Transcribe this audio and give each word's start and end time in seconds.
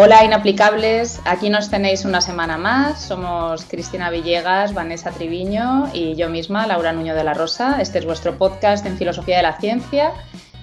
Hola 0.00 0.24
inaplicables, 0.24 1.20
aquí 1.24 1.50
nos 1.50 1.70
tenéis 1.70 2.04
una 2.04 2.20
semana 2.20 2.56
más. 2.56 3.02
Somos 3.02 3.64
Cristina 3.64 4.10
Villegas, 4.10 4.72
Vanessa 4.72 5.10
Triviño 5.10 5.90
y 5.92 6.14
yo 6.14 6.28
misma, 6.28 6.68
Laura 6.68 6.92
Nuño 6.92 7.16
de 7.16 7.24
la 7.24 7.34
Rosa. 7.34 7.82
Este 7.82 7.98
es 7.98 8.04
vuestro 8.04 8.38
podcast 8.38 8.86
en 8.86 8.96
Filosofía 8.96 9.38
de 9.38 9.42
la 9.42 9.58
Ciencia 9.58 10.12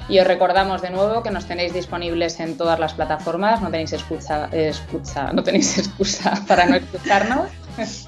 y 0.08 0.20
os 0.20 0.26
recordamos 0.26 0.82
de 0.82 0.90
nuevo 0.90 1.22
que 1.22 1.32
nos 1.32 1.48
tenéis 1.48 1.74
disponibles 1.74 2.40
en 2.40 2.56
todas 2.56 2.80
las 2.80 2.94
plataformas, 2.94 3.62
no 3.62 3.70
tenéis 3.70 3.92
excusa, 3.92 4.48
no 5.34 5.44
tenéis 5.44 5.80
excusa 5.80 6.42
para 6.48 6.66
no 6.66 6.78
escucharnos. 6.78 7.50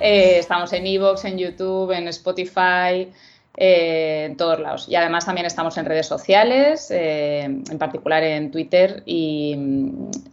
Eh, 0.00 0.40
estamos 0.40 0.72
en 0.72 0.86
Evox, 0.88 1.24
en 1.24 1.38
YouTube, 1.38 1.92
en 1.92 2.08
Spotify, 2.08 3.12
eh, 3.56 4.24
en 4.26 4.36
todos 4.36 4.58
lados. 4.60 4.88
Y 4.88 4.96
además 4.96 5.26
también 5.26 5.46
estamos 5.46 5.76
en 5.78 5.86
redes 5.86 6.06
sociales, 6.06 6.90
eh, 6.90 7.42
en 7.44 7.78
particular 7.78 8.22
en 8.22 8.50
Twitter 8.50 9.02
y, 9.06 9.52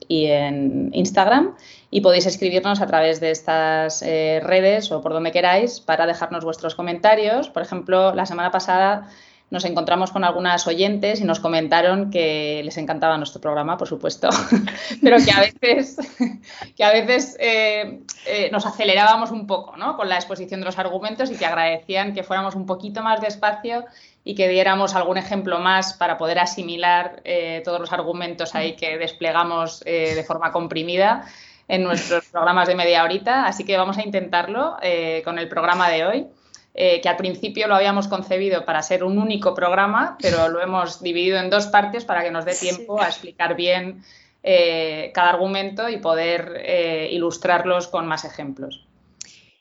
en 0.10 0.90
Instagram. 0.94 1.56
Y 1.90 2.02
podéis 2.02 2.26
escribirnos 2.26 2.82
a 2.82 2.88
través 2.88 3.20
de 3.20 3.32
estas 3.32 4.02
redes 4.02 4.92
o 4.92 5.02
por 5.02 5.14
donde 5.14 5.32
queráis 5.32 5.80
para 5.80 6.06
dejarnos 6.06 6.44
vuestros 6.44 6.76
comentarios. 6.76 7.50
Por 7.50 7.64
ejemplo, 7.64 8.14
la 8.14 8.26
semana 8.26 8.52
pasada 8.52 9.10
nos 9.52 9.66
encontramos 9.66 10.12
con 10.12 10.24
algunas 10.24 10.66
oyentes 10.66 11.20
y 11.20 11.26
nos 11.26 11.42
comentaron 11.42 12.10
que 12.10 12.62
les 12.64 12.78
encantaba 12.78 13.18
nuestro 13.18 13.42
programa, 13.42 13.78
por 13.78 13.88
supuesto, 13.88 14.30
pero 15.04 15.18
que 15.18 15.32
a 15.32 15.42
veces, 15.42 15.98
que 16.76 16.84
a 16.84 16.92
veces 16.92 17.36
eh, 17.38 18.00
eh, 18.26 18.50
nos 18.52 18.66
acelerábamos 18.66 19.30
un 19.30 19.46
poco 19.48 19.76
¿no? 19.76 19.98
con 19.98 20.08
la 20.08 20.16
exposición 20.16 20.62
de 20.62 20.66
los 20.66 20.80
argumentos 20.80 21.30
y 21.30 21.36
que 21.36 21.46
agradecían 21.46 22.14
que 22.14 22.24
fuéramos 22.24 22.56
un 22.56 22.66
poquito 22.66 23.04
más 23.04 23.20
despacio 23.20 23.84
y 24.24 24.36
que 24.36 24.48
diéramos 24.48 24.96
algún 24.96 25.18
ejemplo 25.18 25.60
más 25.60 25.94
para 25.96 26.18
poder 26.18 26.40
asimilar 26.40 27.22
eh, 27.26 27.62
todos 27.66 27.82
los 27.82 27.92
argumentos 27.92 28.56
ahí 28.56 28.78
que 28.78 28.98
desplegamos 28.98 29.82
de 29.82 30.24
forma 30.26 30.52
comprimida 30.52 31.26
en 31.68 31.84
nuestros 31.84 32.26
programas 32.26 32.68
de 32.68 32.76
media 32.76 33.04
horita. 33.04 33.46
Así 33.46 33.66
que 33.66 33.76
vamos 33.78 33.98
a 33.98 34.04
intentarlo 34.04 34.78
con 35.26 35.40
el 35.40 35.50
programa 35.50 35.90
de 35.90 36.06
hoy. 36.06 36.28
Eh, 36.74 37.02
que 37.02 37.10
al 37.10 37.18
principio 37.18 37.68
lo 37.68 37.76
habíamos 37.76 38.08
concebido 38.08 38.64
para 38.64 38.82
ser 38.82 39.04
un 39.04 39.18
único 39.18 39.54
programa, 39.54 40.18
pero 40.22 40.48
lo 40.48 40.62
hemos 40.62 41.02
dividido 41.04 41.38
en 41.38 41.50
dos 41.50 41.68
partes 41.68 42.06
para 42.06 42.24
que 42.24 42.32
nos 42.32 42.46
dé 42.46 42.56
tiempo 42.56 43.02
a 43.02 43.08
explicar 43.08 43.58
bien 43.58 44.06
eh, 44.42 45.12
cada 45.14 45.32
argumento 45.32 45.90
y 45.90 45.98
poder 45.98 46.62
eh, 46.64 47.10
ilustrarlos 47.12 47.90
con 47.90 48.08
más 48.08 48.24
ejemplos. 48.24 48.86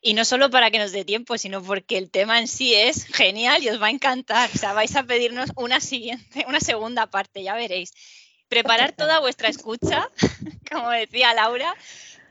Y 0.00 0.14
no 0.14 0.24
solo 0.24 0.50
para 0.50 0.70
que 0.70 0.78
nos 0.78 0.92
dé 0.92 1.04
tiempo, 1.04 1.36
sino 1.36 1.60
porque 1.62 1.98
el 1.98 2.10
tema 2.10 2.38
en 2.38 2.46
sí 2.46 2.74
es 2.74 3.04
genial 3.06 3.62
y 3.62 3.68
os 3.68 3.82
va 3.82 3.88
a 3.88 3.90
encantar. 3.90 4.48
O 4.54 4.56
sea, 4.56 4.72
vais 4.72 4.94
a 4.94 5.02
pedirnos 5.02 5.50
una 5.56 5.80
siguiente, 5.80 6.46
una 6.48 6.60
segunda 6.60 7.08
parte, 7.08 7.42
ya 7.42 7.54
veréis. 7.54 7.92
Preparar 8.48 8.92
toda 8.92 9.20
vuestra 9.20 9.48
escucha, 9.48 10.08
como 10.70 10.90
decía 10.90 11.34
Laura, 11.34 11.74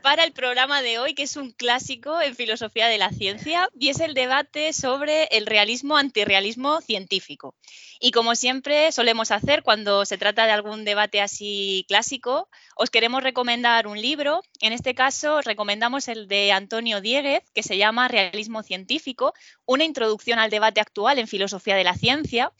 para 0.02 0.24
el 0.24 0.32
programa 0.32 0.82
de 0.82 0.98
hoy, 0.98 1.14
que 1.14 1.24
es 1.24 1.36
un 1.36 1.50
clásico 1.50 2.20
en 2.20 2.34
filosofía 2.34 2.88
de 2.88 2.98
la 2.98 3.10
ciencia, 3.10 3.68
y 3.78 3.88
es 3.88 4.00
el 4.00 4.14
debate 4.14 4.72
sobre 4.72 5.24
el 5.24 5.46
realismo 5.46 5.96
antirrealismo 5.96 6.80
científico. 6.80 7.54
Y 8.00 8.10
como 8.12 8.34
siempre 8.34 8.92
solemos 8.92 9.30
hacer 9.30 9.62
cuando 9.62 10.04
se 10.04 10.18
trata 10.18 10.46
de 10.46 10.52
algún 10.52 10.84
debate 10.84 11.20
así 11.20 11.84
clásico, 11.88 12.48
os 12.76 12.90
queremos 12.90 13.22
recomendar 13.22 13.86
un 13.86 14.00
libro. 14.00 14.42
En 14.60 14.72
este 14.72 14.94
caso, 14.94 15.36
os 15.36 15.44
recomendamos 15.44 16.08
el 16.08 16.28
de 16.28 16.52
Antonio 16.52 17.00
Dieguez, 17.00 17.44
que 17.54 17.62
se 17.62 17.76
llama 17.76 18.08
Realismo 18.08 18.62
científico, 18.62 19.34
una 19.66 19.84
introducción 19.84 20.38
al 20.38 20.50
debate 20.50 20.80
actual 20.80 21.18
en 21.18 21.28
filosofía 21.28 21.76
de 21.76 21.84
la 21.84 21.94
ciencia 21.94 22.52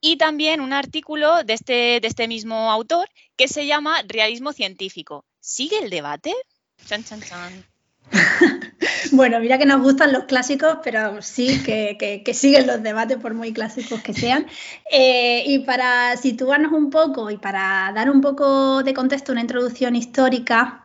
y 0.00 0.16
también 0.16 0.60
un 0.60 0.72
artículo 0.72 1.44
de 1.44 1.52
este, 1.52 2.00
de 2.00 2.08
este 2.08 2.26
mismo 2.26 2.70
autor 2.72 3.08
que 3.36 3.48
se 3.48 3.66
llama 3.66 4.02
Realismo 4.06 4.52
científico. 4.52 5.24
¿Sigue 5.40 5.78
el 5.78 5.90
debate? 5.90 6.34
bueno, 9.12 9.40
mira 9.40 9.58
que 9.58 9.66
nos 9.66 9.82
gustan 9.82 10.12
los 10.12 10.24
clásicos, 10.24 10.78
pero 10.82 11.22
sí 11.22 11.62
que, 11.62 12.22
siguen 12.34 12.66
los 12.66 12.82
debates 12.82 13.18
por 13.18 13.34
muy 13.34 13.52
clásicos 13.52 14.00
que 14.00 14.14
sean. 14.14 14.46
Eh, 14.90 15.44
y 15.46 15.60
para 15.60 16.16
situarnos 16.16 16.72
un 16.72 16.90
poco 16.90 17.30
y 17.30 17.36
para 17.36 17.92
dar 17.94 18.10
un 18.10 18.20
poco 18.20 18.82
de 18.82 18.94
contexto, 18.94 19.32
una 19.32 19.40
introducción 19.42 19.96
histórica, 19.96 20.84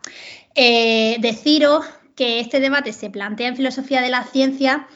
eh, 0.54 1.18
deciros 1.20 1.86
que 2.16 2.40
este 2.40 2.60
debate 2.60 2.94
se 2.94 3.10
plantea 3.10 3.50
en 3.50 3.58
filosofía 3.58 4.02
de 4.02 4.10
la 4.10 4.24
ciencia 4.24 4.88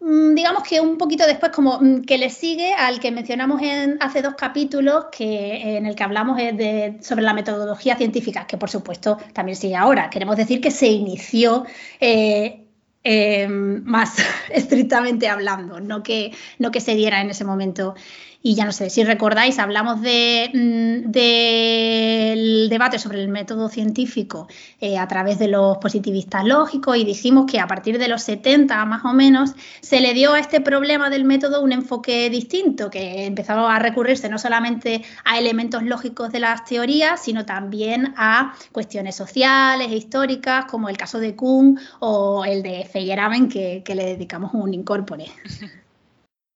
digamos 0.00 0.62
que 0.62 0.80
un 0.80 0.96
poquito 0.96 1.26
después 1.26 1.50
como 1.52 1.80
mm, 1.80 2.02
que 2.02 2.18
le 2.18 2.30
sigue 2.30 2.72
al 2.72 3.00
que 3.00 3.10
mencionamos 3.10 3.60
en, 3.62 3.98
hace 4.00 4.22
dos 4.22 4.34
capítulos 4.34 5.06
que, 5.10 5.76
en 5.76 5.86
el 5.86 5.96
que 5.96 6.04
hablamos 6.04 6.36
de, 6.36 6.98
sobre 7.00 7.22
la 7.22 7.34
metodología 7.34 7.96
científica, 7.96 8.46
que 8.46 8.56
por 8.56 8.70
supuesto 8.70 9.18
también 9.32 9.56
sigue 9.56 9.76
ahora. 9.76 10.10
Queremos 10.10 10.36
decir 10.36 10.60
que 10.60 10.70
se 10.70 10.86
inició 10.86 11.64
eh, 12.00 12.64
eh, 13.02 13.48
más 13.48 14.16
estrictamente 14.50 15.28
hablando, 15.28 15.80
no 15.80 16.02
que, 16.02 16.32
no 16.58 16.70
que 16.70 16.80
se 16.80 16.94
diera 16.94 17.20
en 17.20 17.30
ese 17.30 17.44
momento 17.44 17.94
y 18.40 18.54
ya 18.54 18.64
no 18.64 18.72
sé, 18.72 18.88
si 18.88 19.02
recordáis, 19.02 19.58
hablamos 19.58 19.98
mm, 19.98 21.10
del 21.10 22.68
debate 22.68 23.00
sobre 23.00 23.20
el 23.20 23.28
método 23.28 23.68
científico 23.68 24.46
eh, 24.80 24.96
a 24.96 25.08
través 25.08 25.40
de 25.40 25.48
los 25.48 25.78
positivistas 25.78 26.44
lógicos 26.44 26.96
y 26.96 27.04
dijimos 27.04 27.50
que 27.50 27.58
a 27.58 27.66
partir 27.66 27.98
de 27.98 28.06
los 28.06 28.22
70 28.22 28.84
más 28.84 29.04
o 29.04 29.12
menos 29.12 29.54
se 29.80 30.00
le 30.00 30.14
dio 30.14 30.34
a 30.34 30.38
este 30.38 30.60
problema 30.60 31.10
del 31.10 31.24
método 31.24 31.62
un 31.62 31.72
enfoque 31.72 32.30
distinto, 32.30 32.90
que 32.90 33.26
empezó 33.26 33.66
a 33.66 33.80
recurrirse 33.80 34.28
no 34.28 34.38
solamente 34.38 35.02
a 35.24 35.38
elementos 35.38 35.82
lógicos 35.82 36.30
de 36.30 36.38
las 36.38 36.64
teorías, 36.64 37.20
sino 37.20 37.44
también 37.44 38.14
a 38.16 38.54
cuestiones 38.70 39.16
sociales 39.16 39.88
e 39.90 39.96
históricas, 39.96 40.66
como 40.66 40.88
el 40.88 40.96
caso 40.96 41.18
de 41.18 41.34
Kuhn 41.34 41.78
o 41.98 42.44
el 42.44 42.62
de 42.62 42.84
Feyerabend, 42.84 43.52
que, 43.52 43.82
que 43.84 43.96
le 43.96 44.04
dedicamos 44.04 44.54
un 44.54 44.74
incorpore. 44.74 45.26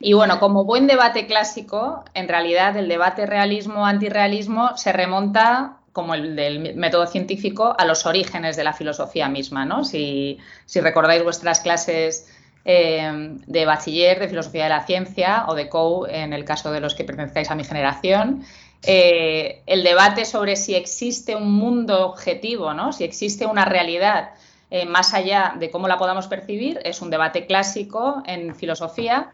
Y 0.04 0.14
bueno, 0.14 0.40
como 0.40 0.64
buen 0.64 0.88
debate 0.88 1.26
clásico, 1.28 2.04
en 2.12 2.26
realidad 2.26 2.76
el 2.76 2.88
debate 2.88 3.24
realismo-antirrealismo 3.24 4.76
se 4.76 4.92
remonta, 4.92 5.76
como 5.92 6.14
el 6.14 6.34
del 6.34 6.74
método 6.74 7.06
científico, 7.06 7.76
a 7.78 7.84
los 7.84 8.04
orígenes 8.04 8.56
de 8.56 8.64
la 8.64 8.72
filosofía 8.72 9.28
misma. 9.28 9.64
¿no? 9.64 9.84
Si, 9.84 10.38
recordáis 10.74 11.22
vuestras 11.22 11.60
clases 11.60 12.28
eh, 12.64 13.36
de 13.46 13.64
bachiller 13.64 14.18
de 14.18 14.28
filosofía 14.28 14.64
de 14.64 14.70
la 14.70 14.84
ciencia 14.84 15.44
o 15.46 15.54
de 15.54 15.68
COU, 15.68 16.06
en 16.06 16.32
el 16.32 16.44
caso 16.44 16.72
de 16.72 16.80
los 16.80 16.96
que 16.96 17.04
pertenecáis 17.04 17.52
a 17.52 17.54
mi 17.54 17.62
generación, 17.62 18.42
eh, 18.84 19.62
el 19.66 19.84
debate 19.84 20.24
sobre 20.24 20.56
si 20.56 20.74
existe 20.74 21.36
un 21.36 21.52
mundo 21.52 22.08
objetivo, 22.08 22.74
¿no? 22.74 22.92
si 22.92 23.04
existe 23.04 23.46
una 23.46 23.66
realidad 23.66 24.30
eh, 24.72 24.84
más 24.84 25.14
allá 25.14 25.54
de 25.60 25.70
cómo 25.70 25.86
la 25.86 25.96
podamos 25.96 26.26
percibir, 26.26 26.80
es 26.82 27.00
un 27.02 27.10
debate 27.10 27.46
clásico 27.46 28.24
en 28.26 28.56
filosofía 28.56 29.32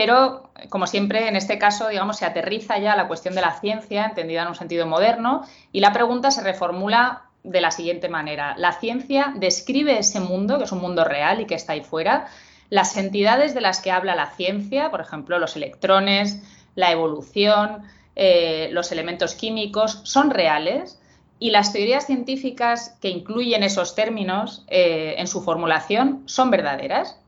pero, 0.00 0.50
como 0.70 0.86
siempre, 0.86 1.28
en 1.28 1.36
este 1.36 1.58
caso, 1.58 1.88
digamos, 1.88 2.16
se 2.16 2.24
aterriza 2.24 2.78
ya 2.78 2.96
la 2.96 3.06
cuestión 3.06 3.34
de 3.34 3.42
la 3.42 3.60
ciencia, 3.60 4.06
entendida 4.06 4.40
en 4.40 4.48
un 4.48 4.54
sentido 4.54 4.86
moderno, 4.86 5.42
y 5.72 5.80
la 5.80 5.92
pregunta 5.92 6.30
se 6.30 6.42
reformula 6.42 7.24
de 7.42 7.60
la 7.60 7.70
siguiente 7.70 8.08
manera. 8.08 8.54
La 8.56 8.72
ciencia 8.72 9.34
describe 9.36 9.98
ese 9.98 10.18
mundo, 10.20 10.56
que 10.56 10.64
es 10.64 10.72
un 10.72 10.80
mundo 10.80 11.04
real 11.04 11.42
y 11.42 11.44
que 11.44 11.54
está 11.54 11.74
ahí 11.74 11.82
fuera. 11.82 12.28
Las 12.70 12.96
entidades 12.96 13.52
de 13.52 13.60
las 13.60 13.82
que 13.82 13.90
habla 13.90 14.14
la 14.14 14.30
ciencia, 14.30 14.90
por 14.90 15.02
ejemplo, 15.02 15.38
los 15.38 15.54
electrones, 15.54 16.42
la 16.76 16.92
evolución, 16.92 17.82
eh, 18.16 18.70
los 18.72 18.92
elementos 18.92 19.34
químicos, 19.34 20.00
son 20.04 20.30
reales 20.30 20.98
y 21.38 21.50
las 21.50 21.74
teorías 21.74 22.06
científicas 22.06 22.96
que 23.02 23.10
incluyen 23.10 23.62
esos 23.64 23.94
términos 23.94 24.64
eh, 24.68 25.16
en 25.18 25.26
su 25.26 25.42
formulación 25.42 26.22
son 26.24 26.50
verdaderas. 26.50 27.20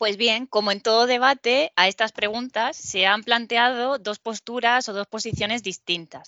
Pues 0.00 0.16
bien, 0.16 0.46
como 0.46 0.72
en 0.72 0.80
todo 0.80 1.06
debate, 1.06 1.74
a 1.76 1.86
estas 1.86 2.10
preguntas 2.10 2.74
se 2.74 3.04
han 3.04 3.22
planteado 3.22 3.98
dos 3.98 4.18
posturas 4.18 4.88
o 4.88 4.94
dos 4.94 5.06
posiciones 5.06 5.62
distintas, 5.62 6.26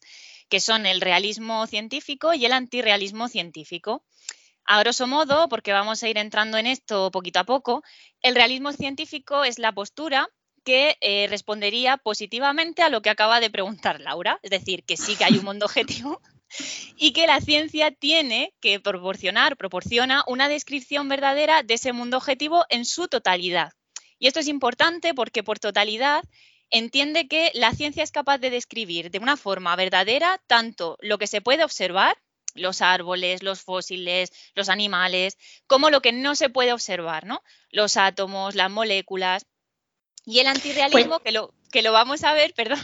que 0.50 0.60
son 0.60 0.84
el 0.84 1.00
realismo 1.00 1.66
científico 1.66 2.34
y 2.34 2.44
el 2.44 2.52
antirrealismo 2.52 3.28
científico. 3.28 4.04
A 4.66 4.78
grosso 4.80 5.06
modo, 5.06 5.48
porque 5.48 5.72
vamos 5.72 6.02
a 6.02 6.08
ir 6.10 6.18
entrando 6.18 6.58
en 6.58 6.66
esto 6.66 7.10
poquito 7.10 7.38
a 7.38 7.44
poco, 7.44 7.82
el 8.20 8.34
realismo 8.34 8.72
científico 8.72 9.42
es 9.42 9.58
la 9.58 9.72
postura 9.72 10.28
que 10.64 10.98
eh, 11.00 11.26
respondería 11.30 11.96
positivamente 11.96 12.82
a 12.82 12.90
lo 12.90 13.00
que 13.00 13.08
acaba 13.08 13.40
de 13.40 13.48
preguntar 13.48 14.02
Laura, 14.02 14.38
es 14.42 14.50
decir, 14.50 14.84
que 14.84 14.98
sí 14.98 15.16
que 15.16 15.24
hay 15.24 15.38
un 15.38 15.46
mundo 15.46 15.64
objetivo 15.72 16.20
y 16.96 17.12
que 17.12 17.26
la 17.26 17.40
ciencia 17.40 17.90
tiene 17.90 18.54
que 18.60 18.80
proporcionar, 18.80 19.56
proporciona 19.56 20.24
una 20.26 20.48
descripción 20.48 21.08
verdadera 21.08 21.62
de 21.62 21.74
ese 21.74 21.92
mundo 21.92 22.16
objetivo 22.16 22.64
en 22.68 22.84
su 22.84 23.08
totalidad. 23.08 23.72
Y 24.18 24.28
esto 24.28 24.40
es 24.40 24.48
importante 24.48 25.14
porque 25.14 25.42
por 25.42 25.58
totalidad 25.58 26.22
entiende 26.70 27.28
que 27.28 27.50
la 27.54 27.72
ciencia 27.72 28.02
es 28.02 28.12
capaz 28.12 28.38
de 28.38 28.50
describir 28.50 29.10
de 29.10 29.18
una 29.18 29.36
forma 29.36 29.76
verdadera 29.76 30.40
tanto 30.46 30.96
lo 31.00 31.18
que 31.18 31.26
se 31.26 31.40
puede 31.40 31.64
observar, 31.64 32.16
los 32.54 32.82
árboles, 32.82 33.42
los 33.42 33.62
fósiles, 33.62 34.30
los 34.54 34.68
animales, 34.68 35.38
como 35.66 35.90
lo 35.90 36.00
que 36.02 36.12
no 36.12 36.34
se 36.34 36.50
puede 36.50 36.72
observar, 36.72 37.26
¿no? 37.26 37.42
Los 37.70 37.96
átomos, 37.96 38.54
las 38.54 38.70
moléculas. 38.70 39.46
Y 40.24 40.38
el 40.38 40.46
antirrealismo, 40.46 41.18
pues 41.18 41.22
que, 41.24 41.32
lo, 41.32 41.54
que 41.72 41.82
lo 41.82 41.92
vamos 41.92 42.24
a 42.24 42.32
ver, 42.32 42.54
perdón, 42.56 42.80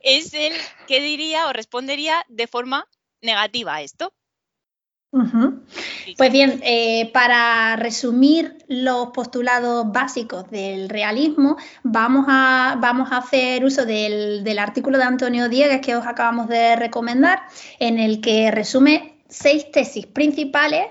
es 0.00 0.34
el 0.34 0.52
que 0.86 1.00
diría 1.00 1.46
o 1.46 1.52
respondería 1.52 2.24
de 2.28 2.46
forma 2.46 2.88
negativa 3.22 3.74
a 3.74 3.82
esto. 3.82 4.12
Pues 6.18 6.30
bien, 6.30 6.60
eh, 6.62 7.10
para 7.12 7.76
resumir 7.76 8.58
los 8.68 9.08
postulados 9.08 9.90
básicos 9.90 10.50
del 10.50 10.88
realismo, 10.88 11.56
vamos 11.82 12.26
a, 12.28 12.76
vamos 12.80 13.10
a 13.12 13.18
hacer 13.18 13.64
uso 13.64 13.86
del, 13.86 14.44
del 14.44 14.58
artículo 14.58 14.98
de 14.98 15.04
Antonio 15.04 15.48
Diegues 15.48 15.80
que 15.80 15.96
os 15.96 16.06
acabamos 16.06 16.48
de 16.48 16.76
recomendar, 16.76 17.42
en 17.78 17.98
el 17.98 18.20
que 18.20 18.50
resume 18.50 19.22
seis 19.28 19.70
tesis 19.70 20.06
principales 20.06 20.86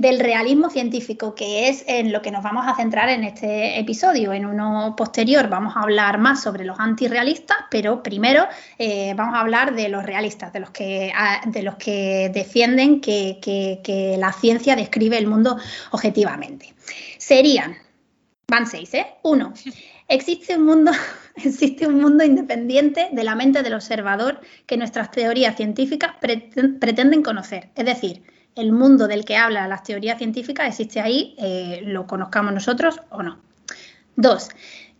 del 0.00 0.20
realismo 0.20 0.70
científico, 0.70 1.34
que 1.34 1.68
es 1.68 1.82
en 1.88 2.12
lo 2.12 2.22
que 2.22 2.30
nos 2.30 2.44
vamos 2.44 2.66
a 2.68 2.76
centrar 2.76 3.08
en 3.08 3.24
este 3.24 3.80
episodio. 3.80 4.32
En 4.32 4.46
uno 4.46 4.94
posterior 4.96 5.48
vamos 5.48 5.76
a 5.76 5.80
hablar 5.80 6.18
más 6.18 6.40
sobre 6.40 6.64
los 6.64 6.78
antirrealistas, 6.78 7.56
pero 7.68 8.00
primero 8.00 8.46
eh, 8.78 9.12
vamos 9.16 9.34
a 9.34 9.40
hablar 9.40 9.74
de 9.74 9.88
los 9.88 10.04
realistas, 10.04 10.52
de 10.52 10.60
los 10.60 10.70
que, 10.70 11.12
de 11.46 11.62
los 11.64 11.74
que 11.74 12.30
defienden 12.32 13.00
que, 13.00 13.40
que 13.42 14.16
la 14.16 14.32
ciencia 14.32 14.76
describe 14.76 15.18
el 15.18 15.26
mundo 15.26 15.58
objetivamente. 15.90 16.74
Serían, 17.18 17.76
van 18.48 18.68
seis, 18.68 18.94
¿eh? 18.94 19.06
Uno, 19.24 19.52
existe 20.06 20.56
un 20.56 20.64
mundo 20.64 20.92
existe 21.34 21.88
un 21.88 22.00
mundo 22.00 22.22
independiente 22.22 23.08
de 23.10 23.24
la 23.24 23.34
mente 23.34 23.64
del 23.64 23.74
observador 23.74 24.40
que 24.66 24.76
nuestras 24.76 25.10
teorías 25.10 25.56
científicas 25.56 26.12
pretenden 26.20 27.22
conocer. 27.24 27.70
Es 27.74 27.84
decir, 27.84 28.22
el 28.58 28.72
mundo 28.72 29.08
del 29.08 29.24
que 29.24 29.36
habla 29.36 29.68
las 29.68 29.82
teorías 29.82 30.18
científicas 30.18 30.68
existe 30.68 31.00
ahí, 31.00 31.34
eh, 31.38 31.80
lo 31.84 32.06
conozcamos 32.06 32.52
nosotros 32.52 33.00
o 33.10 33.22
no. 33.22 33.38
Dos, 34.16 34.50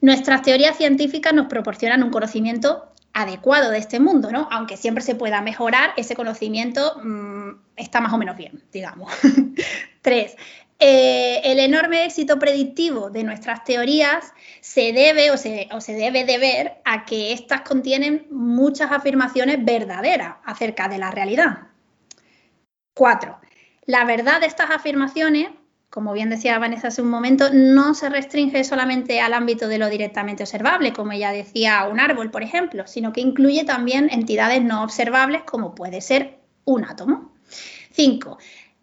nuestras 0.00 0.42
teorías 0.42 0.76
científicas 0.76 1.34
nos 1.34 1.46
proporcionan 1.46 2.02
un 2.02 2.10
conocimiento 2.10 2.92
adecuado 3.12 3.70
de 3.70 3.78
este 3.78 3.98
mundo, 3.98 4.30
¿no? 4.30 4.48
Aunque 4.52 4.76
siempre 4.76 5.02
se 5.02 5.16
pueda 5.16 5.40
mejorar, 5.42 5.90
ese 5.96 6.14
conocimiento 6.14 7.00
mm, 7.02 7.50
está 7.76 8.00
más 8.00 8.12
o 8.12 8.18
menos 8.18 8.36
bien, 8.36 8.62
digamos. 8.72 9.12
Tres, 10.02 10.36
eh, 10.80 11.40
el 11.42 11.58
enorme 11.58 12.04
éxito 12.04 12.38
predictivo 12.38 13.10
de 13.10 13.24
nuestras 13.24 13.64
teorías 13.64 14.32
se 14.60 14.92
debe 14.92 15.32
o 15.32 15.36
se, 15.36 15.92
debe 15.92 16.24
deber 16.24 16.80
a 16.84 17.04
que 17.04 17.32
éstas 17.32 17.62
contienen 17.62 18.28
muchas 18.30 18.92
afirmaciones 18.92 19.64
verdaderas 19.64 20.36
acerca 20.44 20.88
de 20.88 20.98
la 20.98 21.10
realidad. 21.10 21.68
Cuatro, 22.94 23.40
la 23.88 24.04
verdad 24.04 24.42
de 24.42 24.46
estas 24.46 24.70
afirmaciones, 24.70 25.48
como 25.88 26.12
bien 26.12 26.28
decía 26.28 26.58
Vanessa 26.58 26.88
hace 26.88 27.00
un 27.00 27.08
momento, 27.08 27.48
no 27.54 27.94
se 27.94 28.10
restringe 28.10 28.62
solamente 28.62 29.22
al 29.22 29.32
ámbito 29.32 29.66
de 29.66 29.78
lo 29.78 29.88
directamente 29.88 30.42
observable, 30.42 30.92
como 30.92 31.12
ella 31.12 31.32
decía, 31.32 31.88
un 31.90 31.98
árbol, 31.98 32.30
por 32.30 32.42
ejemplo, 32.42 32.86
sino 32.86 33.14
que 33.14 33.22
incluye 33.22 33.64
también 33.64 34.10
entidades 34.12 34.62
no 34.62 34.84
observables, 34.84 35.42
como 35.44 35.74
puede 35.74 36.02
ser 36.02 36.38
un 36.66 36.84
átomo. 36.84 37.32
Cinco, 37.90 38.36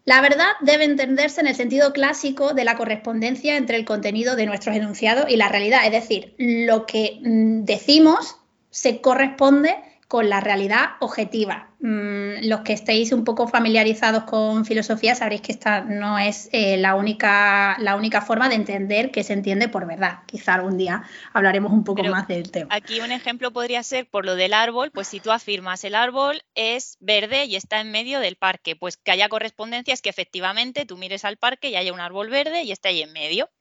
la 0.05 0.21
verdad 0.21 0.47
debe 0.61 0.85
entenderse 0.85 1.39
en 1.39 1.47
el 1.47 1.55
sentido 1.55 1.93
clásico 1.93 2.55
de 2.55 2.65
la 2.65 2.75
correspondencia 2.75 3.57
entre 3.57 3.77
el 3.77 3.85
contenido 3.85 4.35
de 4.35 4.47
nuestros 4.47 4.75
enunciados 4.75 5.29
y 5.29 5.37
la 5.37 5.49
realidad, 5.49 5.85
es 5.85 5.91
decir, 5.91 6.33
lo 6.39 6.87
que 6.87 7.19
mm, 7.21 7.63
decimos 7.63 8.37
se 8.71 9.01
corresponde 9.01 9.75
con 10.07 10.29
la 10.29 10.39
realidad 10.39 10.93
objetiva. 10.99 11.69
Mm, 11.87 12.47
los 12.47 12.61
que 12.61 12.73
estéis 12.73 13.11
un 13.11 13.23
poco 13.23 13.47
familiarizados 13.47 14.23
con 14.23 14.65
filosofía 14.65 15.13
sabréis 15.13 15.41
que 15.41 15.51
esta 15.51 15.81
no 15.81 16.17
es 16.17 16.49
eh, 16.51 16.77
la, 16.77 16.95
única, 16.95 17.77
la 17.77 17.95
única 17.95 18.21
forma 18.21 18.49
de 18.49 18.55
entender 18.55 19.11
que 19.11 19.23
se 19.23 19.33
entiende 19.33 19.69
por 19.69 19.85
verdad. 19.85 20.21
Quizá 20.25 20.55
algún 20.55 20.79
día 20.79 21.03
hablaremos 21.31 21.71
un 21.71 21.83
poco 21.83 22.03
más 22.05 22.27
del 22.27 22.49
tema. 22.49 22.73
Aquí 22.73 23.01
un 23.01 23.11
ejemplo 23.11 23.51
podría 23.51 23.83
ser 23.83 24.07
por 24.09 24.25
lo 24.25 24.35
del 24.35 24.55
árbol, 24.55 24.89
pues 24.89 25.07
si 25.07 25.19
tú 25.19 25.31
afirmas 25.31 25.83
el 25.83 25.93
árbol 25.93 26.41
es 26.55 26.97
verde 27.01 27.45
y 27.45 27.55
está 27.55 27.79
en 27.81 27.91
medio 27.91 28.19
del 28.19 28.35
parque, 28.35 28.75
pues 28.75 28.97
que 28.97 29.11
haya 29.11 29.29
correspondencia 29.29 29.93
es 29.93 30.01
que 30.01 30.09
efectivamente 30.09 30.87
tú 30.87 30.97
mires 30.97 31.23
al 31.23 31.37
parque 31.37 31.69
y 31.69 31.75
haya 31.75 31.93
un 31.93 31.99
árbol 31.99 32.31
verde 32.31 32.63
y 32.63 32.71
esté 32.71 32.87
ahí 32.87 33.03
en 33.03 33.13
medio. 33.13 33.51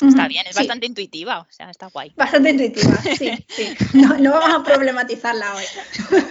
Está 0.00 0.28
bien, 0.28 0.46
es 0.46 0.54
bastante 0.54 0.86
intuitiva, 0.86 1.40
o 1.40 1.46
sea, 1.50 1.70
está 1.70 1.86
guay. 1.86 2.12
Bastante 2.16 2.50
intuitiva, 2.50 2.96
sí, 3.16 3.32
sí. 3.48 3.76
No, 3.94 4.32
vamos 4.32 4.60
a 4.60 4.62
problematizarla 4.62 5.54
hoy. 5.54 5.64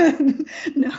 no. 0.75 0.91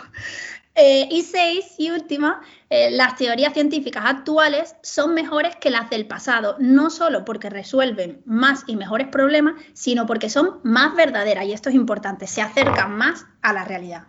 Eh, 0.74 1.08
y 1.10 1.22
seis, 1.22 1.64
y 1.76 1.90
última, 1.90 2.40
eh, 2.70 2.90
las 2.92 3.16
teorías 3.16 3.52
científicas 3.52 4.04
actuales 4.06 4.76
son 4.82 5.12
mejores 5.12 5.56
que 5.56 5.70
las 5.70 5.90
del 5.90 6.06
pasado, 6.06 6.56
no 6.60 6.90
solo 6.90 7.24
porque 7.24 7.50
resuelven 7.50 8.22
más 8.26 8.62
y 8.68 8.76
mejores 8.76 9.08
problemas, 9.08 9.54
sino 9.72 10.06
porque 10.06 10.30
son 10.30 10.60
más 10.62 10.94
verdaderas, 10.94 11.46
y 11.46 11.52
esto 11.52 11.70
es 11.70 11.74
importante, 11.74 12.28
se 12.28 12.42
acercan 12.42 12.96
más 12.96 13.26
a 13.42 13.52
la 13.52 13.64
realidad. 13.64 14.04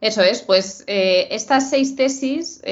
Eso 0.00 0.22
es, 0.22 0.42
pues 0.42 0.84
eh, 0.86 1.28
estas 1.30 1.68
seis 1.70 1.94
tesis, 1.94 2.62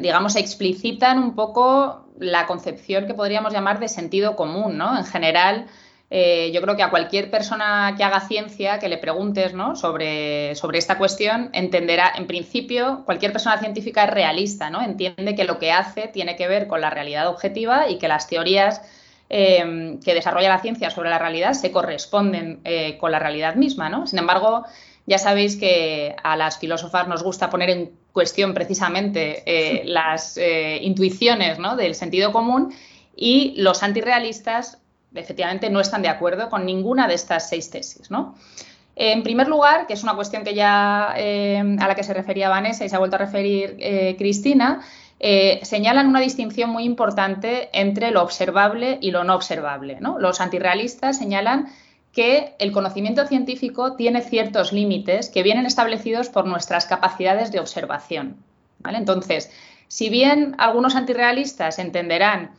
digamos, 0.00 0.34
explicitan 0.36 1.18
un 1.18 1.34
poco 1.34 2.06
la 2.18 2.46
concepción 2.46 3.06
que 3.06 3.14
podríamos 3.14 3.52
llamar 3.52 3.78
de 3.78 3.88
sentido 3.88 4.34
común, 4.34 4.76
¿no? 4.76 4.96
En 4.96 5.04
general, 5.04 5.66
eh, 6.10 6.52
yo 6.52 6.60
creo 6.62 6.76
que 6.76 6.82
a 6.82 6.90
cualquier 6.90 7.30
persona 7.30 7.94
que 7.96 8.04
haga 8.04 8.20
ciencia, 8.20 8.78
que 8.78 8.88
le 8.88 8.98
preguntes 8.98 9.52
¿no? 9.54 9.74
sobre, 9.74 10.54
sobre, 10.54 10.78
esta 10.78 10.96
cuestión, 10.96 11.50
entenderá, 11.52 12.12
en 12.16 12.26
principio, 12.26 13.02
cualquier 13.04 13.32
persona 13.32 13.58
científica 13.58 14.04
es 14.04 14.10
realista, 14.10 14.70
¿no? 14.70 14.80
Entiende 14.80 15.34
que 15.34 15.42
lo 15.44 15.58
que 15.58 15.72
hace 15.72 16.08
tiene 16.08 16.36
que 16.36 16.46
ver 16.46 16.68
con 16.68 16.80
la 16.80 16.90
realidad 16.90 17.26
objetiva 17.26 17.88
y 17.88 17.98
que 17.98 18.06
las 18.06 18.28
teorías 18.28 18.82
eh, 19.28 19.98
que 20.04 20.14
desarrolla 20.14 20.50
la 20.50 20.60
ciencia 20.60 20.90
sobre 20.90 21.10
la 21.10 21.18
realidad 21.18 21.54
se 21.54 21.72
corresponden 21.72 22.60
eh, 22.64 22.96
con 22.98 23.10
la 23.10 23.18
realidad 23.18 23.56
misma, 23.56 23.88
¿no? 23.88 24.06
Sin 24.06 24.18
embargo, 24.18 24.64
ya 25.06 25.18
sabéis 25.18 25.56
que 25.56 26.16
a 26.22 26.36
las 26.36 26.58
filósofas 26.58 27.06
nos 27.08 27.22
gusta 27.22 27.50
poner 27.50 27.70
en 27.70 27.92
cuestión 28.12 28.54
precisamente 28.54 29.42
eh, 29.44 29.82
las 29.84 30.36
eh, 30.38 30.78
intuiciones 30.82 31.58
del 31.76 31.94
sentido 31.94 32.32
común 32.32 32.72
y 33.14 33.54
los 33.58 33.82
antirrealistas 33.82 34.78
efectivamente 35.14 35.68
no 35.68 35.80
están 35.80 36.02
de 36.02 36.08
acuerdo 36.08 36.48
con 36.48 36.64
ninguna 36.64 37.06
de 37.06 37.14
estas 37.14 37.48
seis 37.48 37.70
tesis. 37.70 38.08
En 38.96 39.22
primer 39.24 39.48
lugar, 39.48 39.86
que 39.86 39.94
es 39.94 40.02
una 40.04 40.14
cuestión 40.14 40.44
que 40.44 40.54
ya 40.54 41.14
eh, 41.16 41.76
a 41.80 41.88
la 41.88 41.94
que 41.94 42.04
se 42.04 42.14
refería 42.14 42.48
Vanessa 42.48 42.84
y 42.84 42.88
se 42.88 42.96
ha 42.96 42.98
vuelto 42.98 43.16
a 43.16 43.18
referir 43.18 43.76
Cristina, 44.16 44.82
señalan 45.62 46.08
una 46.08 46.20
distinción 46.20 46.70
muy 46.70 46.84
importante 46.84 47.70
entre 47.72 48.10
lo 48.10 48.22
observable 48.22 48.98
y 49.00 49.10
lo 49.10 49.24
no 49.24 49.34
observable. 49.34 49.98
Los 50.18 50.40
antirrealistas 50.40 51.18
señalan 51.18 51.68
que 52.14 52.54
el 52.58 52.72
conocimiento 52.72 53.26
científico 53.26 53.96
tiene 53.96 54.22
ciertos 54.22 54.72
límites 54.72 55.28
que 55.28 55.42
vienen 55.42 55.66
establecidos 55.66 56.28
por 56.28 56.46
nuestras 56.46 56.86
capacidades 56.86 57.50
de 57.50 57.60
observación. 57.60 58.36
Entonces, 58.84 59.50
si 59.88 60.08
bien 60.08 60.54
algunos 60.58 60.94
antirrealistas 60.94 61.78
entenderán 61.78 62.52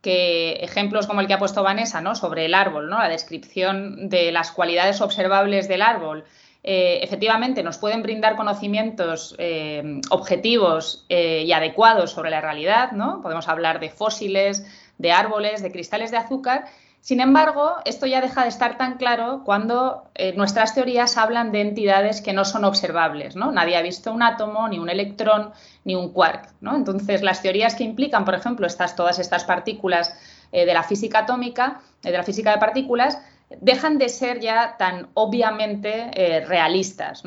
que 0.00 0.54
ejemplos 0.54 1.06
como 1.06 1.20
el 1.20 1.26
que 1.26 1.34
ha 1.34 1.38
puesto 1.38 1.62
Vanessa 1.62 2.00
¿no? 2.00 2.14
sobre 2.14 2.46
el 2.46 2.54
árbol, 2.54 2.88
¿no? 2.90 2.98
la 2.98 3.08
descripción 3.08 4.08
de 4.08 4.32
las 4.32 4.50
cualidades 4.50 5.00
observables 5.00 5.68
del 5.68 5.82
árbol, 5.82 6.24
eh, 6.64 7.00
efectivamente 7.02 7.62
nos 7.62 7.78
pueden 7.78 8.02
brindar 8.02 8.36
conocimientos 8.36 9.34
eh, 9.38 10.00
objetivos 10.10 11.04
eh, 11.08 11.42
y 11.44 11.52
adecuados 11.52 12.12
sobre 12.12 12.30
la 12.30 12.40
realidad, 12.40 12.92
¿no? 12.92 13.20
Podemos 13.20 13.48
hablar 13.48 13.80
de 13.80 13.90
fósiles, 13.90 14.64
de 14.96 15.10
árboles, 15.10 15.60
de 15.60 15.72
cristales 15.72 16.12
de 16.12 16.18
azúcar, 16.18 16.66
sin 17.02 17.20
embargo, 17.20 17.74
esto 17.84 18.06
ya 18.06 18.20
deja 18.20 18.44
de 18.44 18.48
estar 18.48 18.78
tan 18.78 18.96
claro 18.96 19.42
cuando 19.44 20.04
eh, 20.14 20.34
nuestras 20.36 20.72
teorías 20.72 21.18
hablan 21.18 21.50
de 21.50 21.60
entidades 21.60 22.20
que 22.20 22.32
no 22.32 22.44
son 22.44 22.64
observables. 22.64 23.34
¿no? 23.34 23.50
Nadie 23.50 23.76
ha 23.76 23.82
visto 23.82 24.12
un 24.12 24.22
átomo, 24.22 24.68
ni 24.68 24.78
un 24.78 24.88
electrón, 24.88 25.50
ni 25.82 25.96
un 25.96 26.12
quark. 26.12 26.48
Entonces, 26.62 27.22
las 27.22 27.42
teorías 27.42 27.74
que 27.74 27.82
implican, 27.82 28.24
por 28.24 28.36
ejemplo, 28.36 28.68
estas, 28.68 28.94
todas 28.94 29.18
estas 29.18 29.42
partículas 29.42 30.14
eh, 30.52 30.64
de 30.64 30.74
la 30.74 30.84
física 30.84 31.18
atómica, 31.18 31.80
eh, 32.04 32.12
de 32.12 32.18
la 32.18 32.22
física 32.22 32.52
de 32.52 32.58
partículas, 32.58 33.18
dejan 33.60 33.98
de 33.98 34.08
ser 34.08 34.38
ya 34.38 34.76
tan 34.78 35.08
obviamente 35.14 36.44
realistas. 36.46 37.24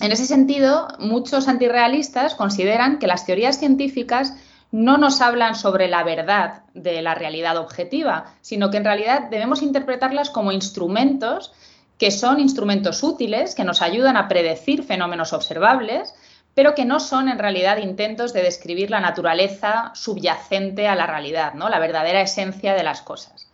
En 0.00 0.12
ese 0.12 0.26
sentido, 0.26 0.88
muchos 0.98 1.46
antirrealistas 1.46 2.34
consideran 2.34 2.98
que 2.98 3.06
las 3.06 3.24
teorías 3.24 3.56
científicas 3.56 4.34
no 4.74 4.98
nos 4.98 5.20
hablan 5.20 5.54
sobre 5.54 5.86
la 5.86 6.02
verdad 6.02 6.64
de 6.74 7.00
la 7.00 7.14
realidad 7.14 7.58
objetiva, 7.58 8.34
sino 8.40 8.72
que 8.72 8.78
en 8.78 8.84
realidad 8.84 9.28
debemos 9.30 9.62
interpretarlas 9.62 10.30
como 10.30 10.50
instrumentos 10.50 11.52
que 11.96 12.10
son 12.10 12.40
instrumentos 12.40 13.04
útiles, 13.04 13.54
que 13.54 13.62
nos 13.62 13.82
ayudan 13.82 14.16
a 14.16 14.26
predecir 14.26 14.82
fenómenos 14.82 15.32
observables, 15.32 16.12
pero 16.54 16.74
que 16.74 16.84
no 16.84 16.98
son 16.98 17.28
en 17.28 17.38
realidad 17.38 17.76
intentos 17.76 18.32
de 18.32 18.42
describir 18.42 18.90
la 18.90 18.98
naturaleza 18.98 19.92
subyacente 19.94 20.88
a 20.88 20.96
la 20.96 21.06
realidad, 21.06 21.54
¿no? 21.54 21.68
la 21.68 21.78
verdadera 21.78 22.20
esencia 22.20 22.74
de 22.74 22.82
las 22.82 23.00
cosas. 23.00 23.48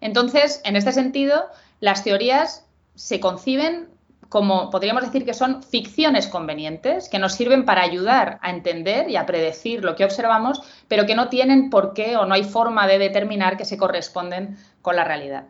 Entonces, 0.00 0.60
en 0.64 0.74
este 0.74 0.90
sentido, 0.90 1.44
las 1.78 2.02
teorías 2.02 2.66
se 2.96 3.20
conciben 3.20 3.90
como 4.34 4.68
podríamos 4.68 5.04
decir 5.04 5.24
que 5.24 5.32
son 5.32 5.62
ficciones 5.62 6.26
convenientes 6.26 7.08
que 7.08 7.20
nos 7.20 7.34
sirven 7.34 7.64
para 7.64 7.82
ayudar 7.82 8.40
a 8.42 8.50
entender 8.50 9.08
y 9.08 9.14
a 9.14 9.26
predecir 9.26 9.84
lo 9.84 9.94
que 9.94 10.04
observamos, 10.04 10.60
pero 10.88 11.06
que 11.06 11.14
no 11.14 11.28
tienen 11.28 11.70
por 11.70 11.94
qué 11.94 12.16
o 12.16 12.26
no 12.26 12.34
hay 12.34 12.42
forma 12.42 12.88
de 12.88 12.98
determinar 12.98 13.56
que 13.56 13.64
se 13.64 13.76
corresponden 13.76 14.58
con 14.82 14.96
la 14.96 15.04
realidad. 15.04 15.46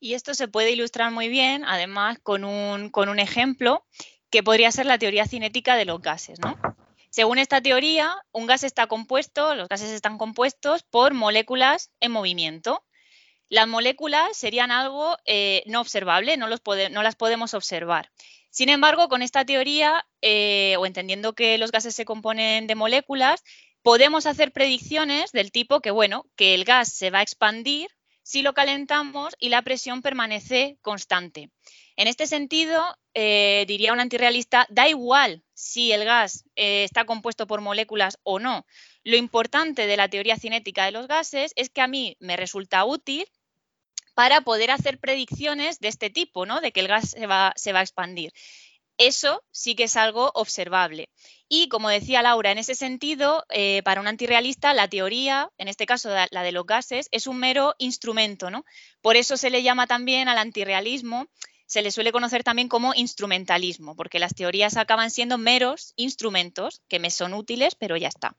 Y 0.00 0.14
esto 0.14 0.32
se 0.32 0.48
puede 0.48 0.70
ilustrar 0.70 1.12
muy 1.12 1.28
bien, 1.28 1.62
además, 1.66 2.18
con 2.22 2.44
un, 2.44 2.88
con 2.88 3.10
un 3.10 3.18
ejemplo 3.18 3.84
que 4.30 4.42
podría 4.42 4.72
ser 4.72 4.86
la 4.86 4.96
teoría 4.96 5.26
cinética 5.26 5.76
de 5.76 5.84
los 5.84 6.00
gases, 6.00 6.40
¿no? 6.40 6.56
Según 7.10 7.36
esta 7.36 7.60
teoría, 7.60 8.16
un 8.32 8.46
gas 8.46 8.64
está 8.64 8.86
compuesto, 8.86 9.54
los 9.54 9.68
gases 9.68 9.90
están 9.90 10.16
compuestos 10.16 10.84
por 10.84 11.12
moléculas 11.12 11.90
en 12.00 12.12
movimiento. 12.12 12.82
Las 13.50 13.66
moléculas 13.66 14.36
serían 14.36 14.70
algo 14.70 15.18
eh, 15.24 15.64
no 15.66 15.80
observable, 15.80 16.36
no, 16.36 16.46
las 16.46 17.16
podemos 17.16 17.52
observar. 17.52 18.12
Sin 18.48 18.68
embargo, 18.68 19.08
con 19.08 19.22
esta 19.22 19.44
teoría, 19.44 20.06
eh, 20.22 20.76
o 20.78 20.86
entendiendo 20.86 21.32
que 21.32 21.58
los 21.58 21.72
gases 21.72 21.96
se 21.96 22.04
componen 22.04 22.68
de 22.68 22.76
moléculas, 22.76 23.42
podemos 23.82 24.26
hacer 24.26 24.52
predicciones 24.52 25.32
del 25.32 25.50
tipo 25.50 25.80
que, 25.80 25.90
bueno, 25.90 26.26
que 26.36 26.54
el 26.54 26.64
gas 26.64 26.92
se 26.92 27.10
va 27.10 27.18
a 27.18 27.22
expandir 27.22 27.90
si 28.22 28.42
lo 28.42 28.54
calentamos 28.54 29.34
y 29.40 29.48
la 29.48 29.62
presión 29.62 30.00
permanece 30.00 30.78
constante. 30.80 31.50
En 31.96 32.06
este 32.06 32.28
sentido, 32.28 32.96
eh, 33.14 33.64
diría 33.66 33.92
un 33.92 33.98
antirrealista, 33.98 34.68
da 34.70 34.88
igual 34.88 35.42
si 35.54 35.90
el 35.90 36.04
gas 36.04 36.44
está 36.54 37.04
compuesto 37.04 37.48
por 37.48 37.62
moléculas 37.62 38.20
o 38.22 38.38
no. 38.38 38.64
Lo 39.02 39.16
importante 39.16 39.88
de 39.88 39.96
la 39.96 40.08
teoría 40.08 40.36
cinética 40.36 40.84
de 40.84 40.92
los 40.92 41.08
gases 41.08 41.52
es 41.56 41.68
que 41.68 41.80
a 41.80 41.88
mí 41.88 42.16
me 42.20 42.36
resulta 42.36 42.84
útil 42.84 43.26
para 44.20 44.42
poder 44.42 44.70
hacer 44.70 44.98
predicciones 44.98 45.80
de 45.80 45.88
este 45.88 46.10
tipo, 46.10 46.44
¿no? 46.44 46.60
De 46.60 46.72
que 46.72 46.80
el 46.80 46.88
gas 46.88 47.08
se 47.08 47.26
va, 47.26 47.54
a 47.54 47.80
expandir. 47.80 48.34
Eso 48.98 49.42
sí 49.50 49.74
que 49.74 49.84
es 49.84 49.96
algo 49.96 50.30
observable. 50.34 51.08
Y 51.48 51.70
como 51.70 51.88
decía 51.88 52.20
Laura, 52.20 52.52
en 52.52 52.58
ese 52.58 52.74
sentido, 52.74 53.46
eh, 53.48 53.80
para 53.82 53.98
un 53.98 54.06
antirrealista, 54.06 54.74
la 54.74 54.88
teoría, 54.88 55.48
en 55.56 55.68
este 55.68 55.86
caso 55.86 56.10
la 56.30 56.42
de 56.42 56.52
los 56.52 56.66
gases, 56.66 57.08
es 57.12 57.26
un 57.26 57.38
mero 57.38 57.74
instrumento, 57.78 58.50
¿no? 58.50 58.66
Por 59.00 59.16
eso 59.16 59.38
se 59.38 59.48
le 59.48 59.62
llama 59.62 59.86
también 59.86 60.28
al 60.28 60.36
antirrealismo, 60.36 61.26
se 61.64 61.80
le 61.80 61.90
suele 61.90 62.12
conocer 62.12 62.44
también 62.44 62.68
como 62.68 62.92
instrumentalismo, 62.92 63.96
porque 63.96 64.18
las 64.18 64.34
teorías 64.34 64.76
acaban 64.76 65.10
siendo 65.10 65.38
meros 65.38 65.94
instrumentos 65.96 66.82
que 66.88 66.98
me 66.98 67.10
son 67.10 67.32
útiles, 67.32 67.74
pero 67.74 67.96
ya 67.96 68.08
está. 68.08 68.36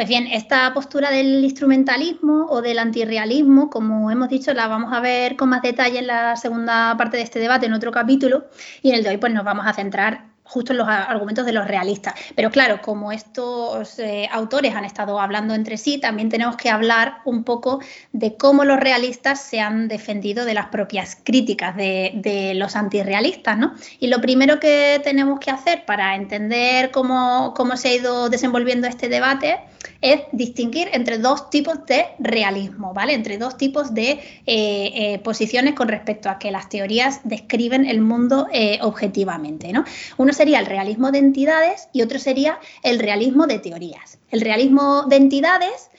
Pues 0.00 0.08
bien, 0.08 0.28
esta 0.28 0.72
postura 0.72 1.10
del 1.10 1.44
instrumentalismo 1.44 2.46
o 2.48 2.62
del 2.62 2.78
antirrealismo, 2.78 3.68
como 3.68 4.10
hemos 4.10 4.30
dicho, 4.30 4.54
la 4.54 4.66
vamos 4.66 4.94
a 4.94 5.00
ver 5.00 5.36
con 5.36 5.50
más 5.50 5.60
detalle 5.60 5.98
en 5.98 6.06
la 6.06 6.36
segunda 6.36 6.96
parte 6.96 7.18
de 7.18 7.22
este 7.22 7.38
debate, 7.38 7.66
en 7.66 7.74
otro 7.74 7.92
capítulo, 7.92 8.46
y 8.80 8.88
en 8.88 8.94
el 8.94 9.02
de 9.02 9.10
hoy 9.10 9.16
pues 9.18 9.30
nos 9.34 9.44
vamos 9.44 9.66
a 9.66 9.74
centrar 9.74 10.29
justo 10.50 10.72
en 10.72 10.78
los 10.78 10.88
argumentos 10.88 11.46
de 11.46 11.52
los 11.52 11.66
realistas. 11.66 12.14
Pero 12.34 12.50
claro, 12.50 12.80
como 12.82 13.12
estos 13.12 13.98
eh, 14.00 14.28
autores 14.32 14.74
han 14.74 14.84
estado 14.84 15.20
hablando 15.20 15.54
entre 15.54 15.76
sí, 15.76 15.98
también 15.98 16.28
tenemos 16.28 16.56
que 16.56 16.68
hablar 16.68 17.18
un 17.24 17.44
poco 17.44 17.80
de 18.12 18.36
cómo 18.36 18.64
los 18.64 18.80
realistas 18.80 19.40
se 19.40 19.60
han 19.60 19.86
defendido 19.86 20.44
de 20.44 20.54
las 20.54 20.66
propias 20.66 21.16
críticas 21.22 21.76
de, 21.76 22.12
de 22.16 22.54
los 22.54 22.74
antirrealistas. 22.74 23.56
¿no? 23.58 23.74
Y 24.00 24.08
lo 24.08 24.20
primero 24.20 24.58
que 24.58 25.00
tenemos 25.04 25.38
que 25.38 25.52
hacer 25.52 25.84
para 25.84 26.16
entender 26.16 26.90
cómo, 26.90 27.54
cómo 27.56 27.76
se 27.76 27.88
ha 27.88 27.94
ido 27.94 28.28
desenvolviendo 28.28 28.88
este 28.88 29.08
debate 29.08 29.60
es 30.02 30.22
distinguir 30.32 30.88
entre 30.92 31.18
dos 31.18 31.48
tipos 31.48 31.86
de 31.86 32.06
realismo, 32.18 32.92
¿vale? 32.92 33.14
Entre 33.14 33.38
dos 33.38 33.56
tipos 33.56 33.94
de 33.94 34.10
eh, 34.10 34.20
eh, 34.46 35.20
posiciones 35.22 35.74
con 35.74 35.88
respecto 35.88 36.28
a 36.28 36.38
que 36.38 36.50
las 36.50 36.68
teorías 36.68 37.20
describen 37.24 37.86
el 37.86 38.00
mundo 38.00 38.48
objetivamente, 38.80 39.72
¿no? 39.72 39.84
Uno 40.16 40.32
sería 40.40 40.58
el 40.58 40.64
realismo 40.64 41.10
de 41.10 41.18
entidades 41.18 41.90
y 41.92 42.00
otro 42.00 42.18
sería 42.18 42.58
el 42.82 42.98
realismo 42.98 43.46
de 43.46 43.58
teorías. 43.58 44.18
El 44.30 44.40
realismo 44.40 45.02
de 45.02 45.16
entidades 45.16 45.90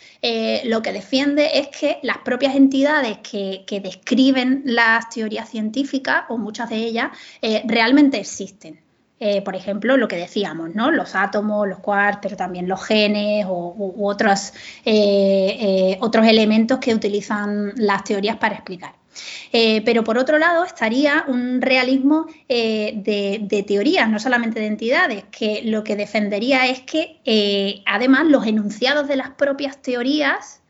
lo 0.66 0.82
que 0.82 0.94
defiende 0.94 1.60
es 1.60 1.68
que 1.68 2.00
las 2.02 2.20
propias 2.20 2.56
entidades 2.56 3.20
que, 3.20 3.82
describen 3.84 4.64
las 4.66 5.10
teorías 5.10 5.48
científicas, 5.48 6.24
o 6.30 6.38
muchas 6.38 6.70
de 6.70 6.78
ellas, 6.78 7.12
realmente 7.66 8.20
existen. 8.20 8.80
Eh, 9.24 9.44
por 9.44 9.56
ejemplo, 9.56 9.98
lo 9.98 10.08
que 10.08 10.16
decíamos, 10.16 10.74
¿no? 10.74 10.90
Los 10.90 11.14
átomos, 11.14 11.68
los 11.68 11.78
quarks, 11.78 12.18
pero 12.24 12.36
también 12.36 12.68
los 12.68 12.84
genes 12.84 13.46
u, 13.48 13.94
otros, 14.04 14.52
eh, 14.84 15.58
eh, 15.60 15.98
otros 16.02 16.26
elementos 16.26 16.80
que 16.80 16.96
utilizan 16.96 17.72
las 17.76 18.04
teorías 18.04 18.38
para 18.38 18.56
explicar. 18.56 18.96
Pero 19.52 20.04
por 20.04 20.18
otro 20.18 20.38
lado 20.38 20.64
estaría 20.64 21.26
un 21.28 21.62
realismo 21.62 22.28
de, 22.48 23.66
teorías, 23.68 24.10
no 24.10 24.20
solamente 24.20 24.60
de 24.60 24.68
entidades, 24.68 25.24
que 25.32 25.62
lo 25.64 25.84
que 25.84 25.96
defendería 25.96 26.68
es 26.68 26.82
que 26.82 27.82
además 27.86 28.28
los 28.28 28.46
enunciados 28.48 29.08
de 29.08 29.16
las 29.18 29.32
propias 29.32 29.82
teorías 29.82 30.62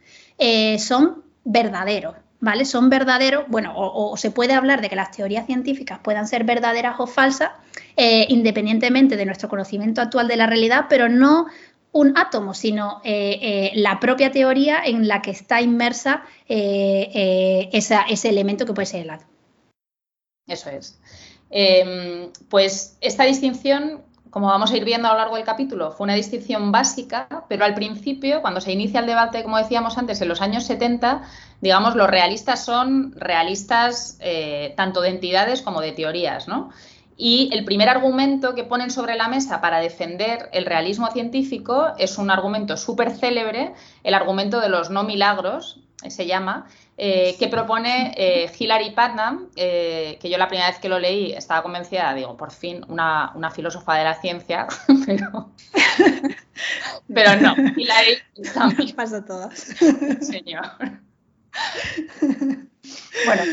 son 0.80 1.24
verdaderos. 1.44 2.16
¿Vale? 2.44 2.66
Son 2.66 2.90
verdaderos, 2.90 3.46
bueno, 3.50 3.72
o, 3.76 4.18
se 4.18 4.32
puede 4.32 4.54
hablar 4.56 4.82
de 4.82 4.90
que 4.90 4.96
las 4.96 5.12
teorías 5.12 5.46
científicas 5.46 6.00
puedan 6.02 6.28
ser 6.28 6.44
verdaderas 6.44 6.96
o 6.98 7.06
falsas, 7.06 7.52
eh, 7.96 8.26
independientemente 8.30 9.16
de 9.16 9.28
nuestro 9.28 9.48
conocimiento 9.48 10.02
actual 10.02 10.28
de 10.28 10.38
la 10.38 10.48
realidad, 10.48 10.88
pero 10.90 11.08
no 11.08 11.46
un 11.92 12.18
átomo, 12.18 12.54
sino 12.54 13.02
eh, 13.04 13.40
eh, 13.42 13.72
la 13.76 14.00
propia 14.00 14.32
teoría 14.32 14.82
en 14.84 15.08
la 15.08 15.22
que 15.22 15.32
está 15.32 15.62
inmersa 15.62 16.24
ese 16.48 18.30
elemento 18.30 18.66
que 18.66 18.74
puede 18.74 18.86
ser 18.86 19.02
el 19.02 19.10
átomo. 19.10 19.32
Eso 20.48 20.70
es. 20.70 21.00
Em, 21.50 22.32
pues 22.50 22.98
esta 23.02 23.26
distinción 23.26 24.04
como 24.32 24.48
vamos 24.48 24.72
a 24.72 24.78
ir 24.78 24.86
viendo 24.86 25.10
a 25.10 25.12
lo 25.12 25.18
largo 25.18 25.36
del 25.36 25.44
capítulo, 25.44 25.92
fue 25.92 26.06
una 26.06 26.16
distinción 26.16 26.72
básica, 26.72 27.28
pero 27.50 27.66
al 27.66 27.74
principio, 27.74 28.42
cuando 28.42 28.62
se 28.62 28.72
inicia 28.72 29.02
el 29.02 29.06
debate, 29.06 29.44
como 29.44 29.58
decíamos 29.58 29.98
antes, 29.98 30.22
en 30.22 30.30
los 30.30 30.42
años 30.42 30.64
70, 30.64 31.24
digamos, 31.60 31.96
los 31.96 32.10
realistas 32.10 32.64
son 32.64 33.12
realistas 33.12 34.18
eh, 34.22 34.74
tanto 34.78 35.02
de 35.02 35.10
entidades 35.10 35.62
como 35.62 35.82
de 35.82 35.92
teorías, 35.92 36.48
¿no? 36.48 36.72
Y 37.24 37.52
el 37.54 37.66
primer 37.66 37.88
argumento 37.88 38.56
que 38.56 38.64
ponen 38.64 38.90
sobre 38.90 39.16
la 39.16 39.28
mesa 39.28 39.62
para 39.62 39.80
defender 39.80 40.50
el 40.54 40.66
realismo 40.66 41.06
científico 41.12 41.94
es 42.00 42.18
un 42.18 42.32
argumento 42.32 42.78
súper 42.78 43.12
célebre, 43.12 43.76
el 44.04 44.16
argumento 44.16 44.60
de 44.60 44.70
los 44.70 44.90
no 44.90 45.04
milagros, 45.04 45.80
se 46.08 46.26
llama, 46.26 46.66
eh, 46.98 47.36
que 47.38 47.48
propone 47.48 48.16
eh, 48.18 48.52
Hilary 48.58 48.90
Putnam, 48.90 49.50
eh, 49.56 50.18
que 50.20 50.32
yo 50.32 50.40
la 50.40 50.48
primera 50.48 50.70
vez 50.70 50.80
que 50.80 50.90
lo 50.90 50.98
leí 50.98 51.32
estaba 51.34 51.62
convencida, 51.62 52.12
digo, 52.16 52.36
por 52.36 52.52
fin, 52.52 52.84
una, 52.88 53.52
filósofa 53.54 53.98
de 53.98 54.04
la 54.04 54.16
ciencia, 54.16 54.66
pero, 55.06 55.52
pero 57.14 57.36
no, 57.40 57.54
Hilary 57.78 58.18
también. 58.52 58.96
pasa 58.96 59.24
todas. 59.24 59.60
Señor. 60.22 60.66
Bueno, 63.26 63.44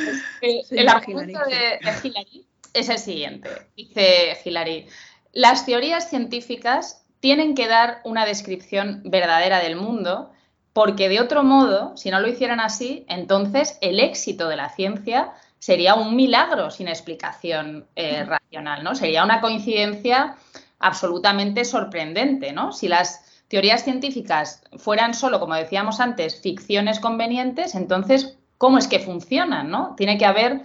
pues, 0.41 0.73
el 0.73 0.89
argumento 0.89 1.41
de, 1.41 1.79
de 1.85 2.09
Hilary 2.09 2.48
es 2.81 2.89
el 2.89 2.99
siguiente. 2.99 3.49
Dice 3.77 4.37
Hilary, 4.45 4.87
las 5.33 5.67
teorías 5.67 6.09
científicas 6.09 7.05
tienen 7.21 7.55
que 7.55 7.67
dar 7.67 8.01
una 8.05 8.25
descripción 8.25 9.03
verdadera 9.05 9.61
del 9.61 9.77
mundo 9.77 10.31
porque 10.73 11.09
de 11.09 11.21
otro 11.21 11.43
modo, 11.43 11.97
si 11.97 12.11
no 12.11 12.21
lo 12.21 12.29
hicieran 12.29 12.61
así, 12.61 13.05
entonces 13.09 13.79
el 13.81 13.99
éxito 13.99 14.49
de 14.49 14.57
la 14.57 14.69
ciencia 14.69 15.33
sería 15.59 15.95
un 15.95 16.15
milagro 16.15 16.71
sin 16.71 16.87
explicación 16.89 17.87
eh, 17.97 18.25
racional, 18.25 18.85
¿no? 18.85 18.95
Sería 18.95 19.25
una 19.25 19.41
coincidencia 19.41 20.37
absolutamente 20.79 21.65
sorprendente, 21.65 22.53
¿no? 22.53 22.73
Si 22.73 22.87
las 22.87 23.43
teorías 23.49 23.83
científicas 23.83 24.63
fueran 24.77 25.15
solo, 25.15 25.41
como 25.41 25.55
decíamos 25.55 25.99
antes, 26.01 26.41
ficciones 26.41 27.01
convenientes, 27.01 27.75
entonces, 27.75 28.39
¿cómo 28.57 28.79
es 28.79 28.87
que 28.87 29.01
funcionan, 29.01 29.71
no? 29.71 29.95
Tiene 29.97 30.17
que 30.17 30.27
haber 30.27 30.63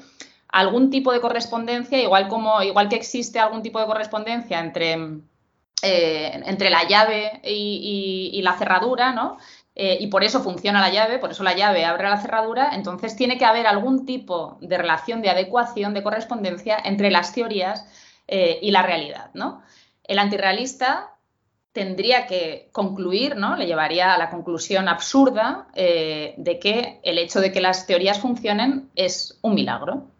algún 0.53 0.91
tipo 0.91 1.11
de 1.11 1.19
correspondencia, 1.19 1.99
igual 1.99 2.27
como, 2.27 2.61
igual 2.61 2.87
que 2.87 2.95
existe 2.95 3.39
algún 3.39 3.63
tipo 3.63 3.79
de 3.79 3.87
correspondencia 3.87 4.59
entre, 4.59 4.93
eh, 5.81 6.41
entre 6.45 6.69
la 6.69 6.87
llave 6.87 7.41
y, 7.43 8.39
la 8.43 8.53
cerradura, 8.53 9.13
¿no? 9.13 9.37
Eh, 9.73 9.97
y 9.99 10.07
por 10.07 10.23
eso 10.23 10.43
funciona 10.43 10.79
la 10.79 10.91
llave, 10.91 11.17
por 11.17 11.31
eso 11.31 11.41
la 11.41 11.55
llave 11.55 11.85
abre 11.85 12.07
la 12.07 12.21
cerradura, 12.21 12.69
entonces 12.75 13.15
tiene 13.15 13.39
que 13.39 13.45
haber 13.45 13.65
algún 13.65 14.05
tipo 14.05 14.59
de 14.61 14.77
relación 14.77 15.23
de 15.23 15.31
adecuación, 15.31 15.95
de 15.95 16.03
correspondencia 16.03 16.77
entre 16.85 17.09
las 17.09 17.33
teorías 17.33 17.87
eh, 18.27 18.59
y 18.61 18.69
la 18.69 18.83
realidad. 18.83 19.31
¿no? 19.33 19.63
El 20.03 20.19
antirrealista 20.19 21.15
tendría 21.71 22.27
que 22.27 22.69
concluir, 22.71 23.37
¿no? 23.37 23.55
le 23.55 23.65
llevaría 23.65 24.13
a 24.13 24.19
la 24.19 24.29
conclusión 24.29 24.87
absurda 24.87 25.65
de 25.73 26.59
que 26.61 26.99
el 27.01 27.17
hecho 27.17 27.41
de 27.41 27.51
que 27.51 27.59
las 27.59 27.87
teorías 27.87 28.19
funcionen 28.19 28.91
es 28.93 29.39
un 29.41 29.55
milagro. 29.55 30.12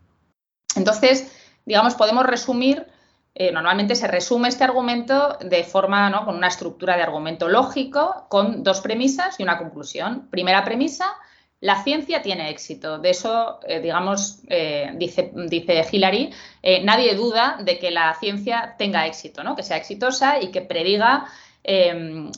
Entonces, 0.75 1.31
digamos, 1.65 1.95
podemos 1.95 2.25
resumir 2.25 2.87
eh, 3.35 3.51
normalmente 3.51 3.95
se 3.95 4.07
resume 4.07 4.49
este 4.49 4.63
argumento 4.63 5.37
de 5.41 5.63
forma, 5.63 6.09
¿no? 6.09 6.23
con 6.23 6.35
una 6.35 6.47
estructura 6.47 6.95
de 6.95 7.01
argumento 7.01 7.47
lógico, 7.47 8.27
con 8.29 8.63
dos 8.63 8.81
premisas 8.81 9.39
y 9.39 9.43
una 9.43 9.57
conclusión. 9.57 10.27
Primera 10.29 10.63
premisa, 10.63 11.15
la 11.59 11.83
ciencia 11.83 12.21
tiene 12.21 12.51
éxito. 12.51 12.99
De 12.99 13.09
eso, 13.09 13.59
eh, 13.67 13.79
digamos, 13.79 14.41
eh, 14.49 14.91
dice, 14.95 15.31
dice 15.33 15.83
Hillary, 15.91 16.31
nadie 16.83 17.15
duda 17.15 17.57
de 17.59 17.79
que 17.79 17.89
la 17.89 18.13
ciencia 18.19 18.75
tenga 18.77 19.07
éxito, 19.07 19.43
¿no? 19.43 19.55
que 19.55 19.63
sea 19.63 19.77
exitosa 19.77 20.39
y 20.39 20.51
que 20.51 20.61
prediga 20.61 21.25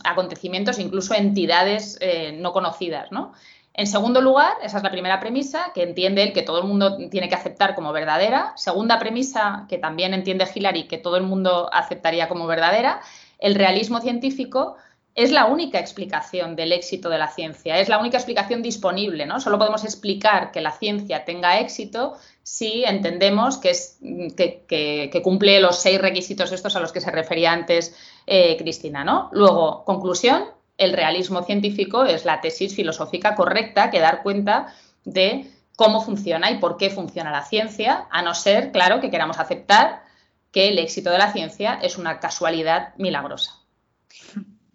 acontecimientos, 0.04 0.78
incluso 0.78 1.16
entidades 1.16 2.00
no 2.36 2.54
conocidas. 2.54 3.12
¿no? 3.12 3.34
En 3.78 3.88
segundo 3.88 4.22
lugar, 4.22 4.54
esa 4.64 4.78
es 4.78 4.84
la 4.84 4.92
primera 4.92 5.20
premisa, 5.20 5.72
que 5.74 5.84
entiende 5.84 6.24
él 6.24 6.32
que 6.32 6.44
todo 6.44 6.60
el 6.60 6.64
mundo 6.64 6.98
tiene 7.10 7.28
que 7.28 7.36
aceptar 7.36 7.76
como 7.76 7.92
verdadera. 7.92 8.54
Segunda 8.56 9.00
premisa, 9.00 9.66
que 9.68 9.78
también 9.78 10.14
entiende 10.14 10.48
Hillary 10.54 10.88
que 10.88 10.98
todo 10.98 11.18
el 11.18 11.24
mundo 11.24 11.70
aceptaría 11.74 12.30
como 12.30 12.48
verdadera. 12.48 13.02
el 13.38 13.54
realismo 13.54 14.00
científico 14.00 14.78
es 15.14 15.32
la 15.32 15.46
única 15.46 15.80
explicación 15.80 16.56
del 16.56 16.72
éxito 16.74 17.10
de 17.10 17.18
la 17.18 17.30
ciencia, 17.30 17.80
es 17.80 17.88
la 17.90 18.00
única 18.00 18.18
explicación 18.18 18.62
disponible, 18.62 19.26
¿no? 19.26 19.40
Solo 19.40 19.58
podemos 19.58 19.84
explicar 19.86 20.52
que 20.52 20.60
la 20.60 20.72
ciencia 20.72 21.24
tenga 21.24 21.60
éxito 21.60 22.16
si 22.44 22.84
entendemos 22.84 23.58
que, 23.58 25.22
cumple 25.24 25.60
los 25.62 25.82
seis 25.82 26.00
requisitos 26.02 26.52
estos 26.52 26.76
a 26.76 26.82
los 26.82 26.92
que 26.92 27.02
se 27.02 27.12
refería 27.12 27.54
antes 27.54 27.96
eh, 28.28 28.58
Cristina, 28.58 29.04
¿no? 29.06 29.30
Luego, 29.32 29.84
conclusión, 29.86 30.46
el 30.78 30.94
realismo 30.94 31.44
científico 31.44 32.06
es 32.06 32.26
la 32.26 32.42
tesis 32.42 32.76
filosófica 32.76 33.36
correcta 33.36 33.90
que 33.90 34.00
dar 34.00 34.24
cuenta 34.24 34.74
de 35.04 35.50
cómo 35.76 36.02
funciona 36.02 36.52
y 36.52 36.58
por 36.58 36.78
qué 36.78 36.90
funciona 36.90 37.32
la 37.32 37.46
ciencia, 37.46 38.08
a 38.10 38.22
no 38.22 38.34
ser, 38.34 38.72
claro, 38.72 39.02
que 39.02 39.10
queramos 39.10 39.40
aceptar 39.40 40.04
que 40.52 40.70
el 40.70 40.80
éxito 40.80 41.12
de 41.12 41.18
la 41.18 41.34
ciencia 41.34 41.80
es 41.82 41.98
una 41.98 42.20
casualidad 42.20 42.94
milagrosa. 42.98 43.60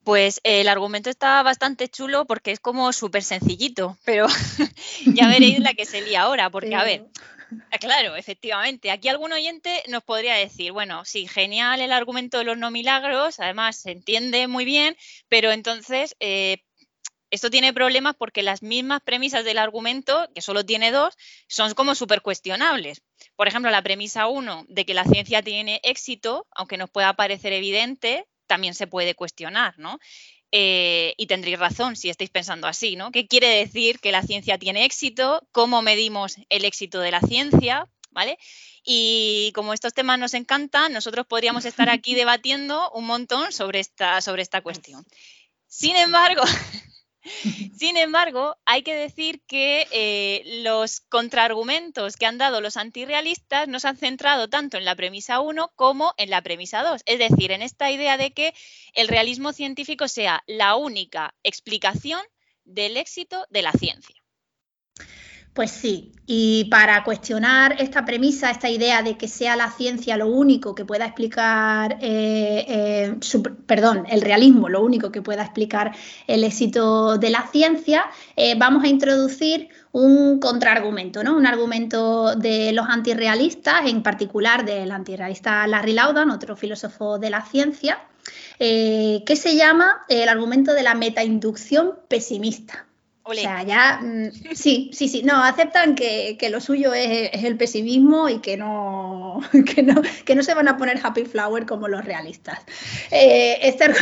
Pues 0.04 0.40
el 0.45 0.69
argumento 0.69 1.11
está 1.11 1.42
bastante 1.42 1.88
chulo 1.88 2.26
porque 2.26 2.52
es 2.52 2.61
como 2.61 2.92
súper 2.92 3.23
sencillito, 3.23 3.97
pero 4.04 4.26
ya 5.07 5.28
veréis 5.28 5.59
la 5.59 5.75
que 5.75 5.87
se 5.87 6.02
lía 6.02 6.23
ahora, 6.23 6.50
porque 6.50 6.75
a 6.75 6.85
ver, 6.85 7.07
claro, 7.80 8.16
efectivamente, 8.16 8.90
aquí 8.90 9.09
algún 9.09 9.33
oyente 9.33 9.83
nos 9.88 10.02
podría 10.02 10.35
decir, 10.35 10.73
bueno, 10.73 11.04
sí, 11.04 11.26
genial 11.26 11.80
el 11.80 11.92
argumento 11.92 12.38
de 12.38 12.45
los 12.45 12.59
no 12.59 12.71
milagros, 12.71 13.40
además 13.40 13.76
se 13.76 13.92
entiende 13.92 14.47
muy 14.49 14.64
bien, 14.64 14.97
pero 15.28 15.50
entonces 15.50 16.16
eh, 16.21 16.62
esto 17.30 17.49
tiene 17.49 17.73
problemas 17.73 18.16
porque 18.16 18.42
las 18.42 18.62
mismas 18.62 19.00
premisas 19.02 19.45
del 19.45 19.59
argumento, 19.59 20.28
que 20.35 20.42
solo 20.42 20.66
tiene 20.66 20.90
dos, 20.90 21.16
son 21.49 21.75
como 21.75 21.95
súper 21.95 22.23
cuestionables. 22.23 23.02
Por 23.37 23.47
ejemplo, 23.47 23.71
la 23.71 23.83
premisa 23.83 24.26
uno 24.26 24.64
de 24.69 24.85
que 24.85 24.95
la 24.95 25.04
ciencia 25.04 25.42
tiene 25.42 25.80
éxito, 25.85 26.47
aunque 26.50 26.76
nos 26.76 26.90
pueda 26.90 27.14
parecer 27.14 27.52
evidente, 27.52 28.26
también 28.47 28.75
se 28.75 28.88
puede 28.88 29.14
cuestionar, 29.14 29.78
¿no? 29.78 30.00
Eh, 30.52 31.14
y 31.16 31.26
tendréis 31.26 31.59
razón 31.59 31.95
si 31.95 32.11
estáis 32.11 32.30
pensando 32.30 32.66
así, 32.66 32.97
¿no? 32.97 33.12
¿Qué 33.12 33.28
quiere 33.28 33.49
decir 33.49 34.00
que 34.00 34.11
la 34.11 34.23
ciencia 34.23 34.59
tiene 34.59 34.85
éxito? 34.85 35.47
¿Cómo 35.52 35.80
medimos 35.80 36.37
el 36.49 36.64
éxito 36.64 37.00
de 37.00 37.12
la 37.12 37.21
ciencia? 37.21 37.88
¿Vale? 38.11 38.38
Y 38.83 39.52
como 39.54 39.73
estos 39.73 39.95
temas 39.95 40.19
nos 40.19 40.35
encantan, 40.35 40.92
nosotros 40.92 41.26
podríamos 41.26 41.64
estar 41.64 41.88
aquí 41.88 42.14
debatiendo 42.16 42.90
un 42.92 43.07
montón 43.07 43.52
sobre 43.52 43.78
esta, 43.78 44.21
sobre 44.21 44.42
esta 44.42 44.61
cuestión. 44.61 45.04
Sin 45.69 45.95
embargo, 45.95 46.42
Sin 47.78 47.96
embargo, 47.96 48.56
hay 48.64 48.82
que 48.82 48.94
decir 48.94 49.42
que 49.46 49.86
eh, 49.92 50.62
los 50.62 51.00
contraargumentos 51.00 52.16
que 52.16 52.26
han 52.26 52.38
dado 52.38 52.60
los 52.60 52.76
antirrealistas 52.76 53.68
no 53.68 53.80
se 53.80 53.88
han 53.88 53.96
centrado 53.96 54.48
tanto 54.48 54.78
en 54.78 54.84
la 54.84 54.96
premisa 54.96 55.40
1 55.40 55.72
como 55.76 56.14
en 56.16 56.30
la 56.30 56.42
premisa 56.42 56.82
2. 56.82 57.02
Es 57.04 57.18
decir, 57.18 57.52
en 57.52 57.62
esta 57.62 57.90
idea 57.90 58.16
de 58.16 58.32
que 58.32 58.54
el 58.94 59.08
realismo 59.08 59.52
científico 59.52 60.08
sea 60.08 60.42
la 60.46 60.76
única 60.76 61.34
explicación 61.42 62.20
del 62.64 62.96
éxito 62.96 63.46
de 63.50 63.62
la 63.62 63.72
ciencia. 63.72 64.19
Pues 65.52 65.73
sí, 65.73 66.12
y 66.33 66.66
para 66.66 67.02
cuestionar 67.02 67.75
esta 67.80 68.04
premisa, 68.04 68.52
esta 68.52 68.71
idea 68.71 69.02
de 69.02 69.19
que 69.19 69.26
sea 69.26 69.57
la 69.57 69.69
ciencia 69.69 70.16
lo 70.16 70.28
único 70.28 70.76
que 70.76 70.85
pueda 70.85 71.04
explicar, 71.04 71.99
eh, 72.00 72.64
eh, 72.69 73.16
perdón, 73.66 74.07
el 74.09 74.21
realismo 74.21 74.69
lo 74.69 74.80
único 74.80 75.11
que 75.11 75.23
pueda 75.23 75.42
explicar 75.42 75.90
el 76.28 76.45
éxito 76.45 77.18
de 77.18 77.31
la 77.31 77.48
ciencia, 77.48 78.05
eh, 78.37 78.55
vamos 78.57 78.85
a 78.85 78.87
introducir 78.87 79.70
un 79.90 80.38
contraargumento, 80.38 81.24
¿no? 81.24 81.37
Un 81.37 81.46
argumento 81.46 82.37
de 82.37 82.72
los 82.72 82.87
antirrealistas, 82.88 83.87
en 83.87 84.05
particular 84.05 84.64
del 84.64 84.92
antirrealista 84.92 85.66
Larry 85.66 85.94
Laudan, 85.94 86.31
otro 86.31 86.55
filósofo 86.55 87.18
de 87.18 87.31
la 87.31 87.44
ciencia, 87.44 87.98
que 88.57 89.37
se 89.37 89.57
llama 89.57 90.05
el 90.09 90.29
argumento 90.29 90.74
de 90.74 90.85
la 90.85 90.94
metainducción 90.94 91.94
pesimista. 92.07 92.87
O 93.31 93.35
sea, 93.35 93.62
ya, 93.62 94.01
mm, 94.03 94.55
sí, 94.55 94.90
sí, 94.93 95.09
sí, 95.09 95.23
no, 95.23 95.43
aceptan 95.43 95.95
que, 95.95 96.37
lo 96.51 96.61
suyo 96.61 96.93
es, 96.95 97.31
el 97.45 97.57
pesimismo 97.57 98.29
y 98.29 98.40
que 98.40 98.57
no, 98.57 99.40
que 99.75 99.83
no, 99.83 100.03
que 100.25 100.35
no 100.35 100.43
se 100.43 100.55
van 100.55 100.69
a 100.69 100.77
poner 100.77 100.99
happy 101.03 101.25
flower 101.25 101.66
como 101.66 101.87
los 101.87 102.05
realistas. 102.05 102.59
Eh, 103.11 103.59
este, 103.62 103.95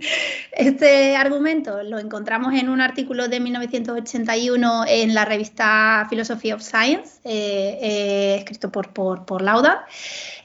este, 0.52 1.16
argumento 1.16 1.82
lo 1.82 1.98
encontramos 1.98 2.54
en 2.54 2.68
un 2.68 2.80
artículo 2.80 3.28
de 3.28 3.40
1981 3.40 4.84
en 4.88 5.14
la 5.14 5.24
revista 5.24 6.06
Philosophy 6.10 6.52
of 6.52 6.62
Science, 6.62 7.20
eh, 7.24 7.78
eh, 7.80 8.36
escrito 8.38 8.72
por, 8.72 8.92
por, 8.92 9.24
por 9.24 9.42
Lauda. 9.42 9.86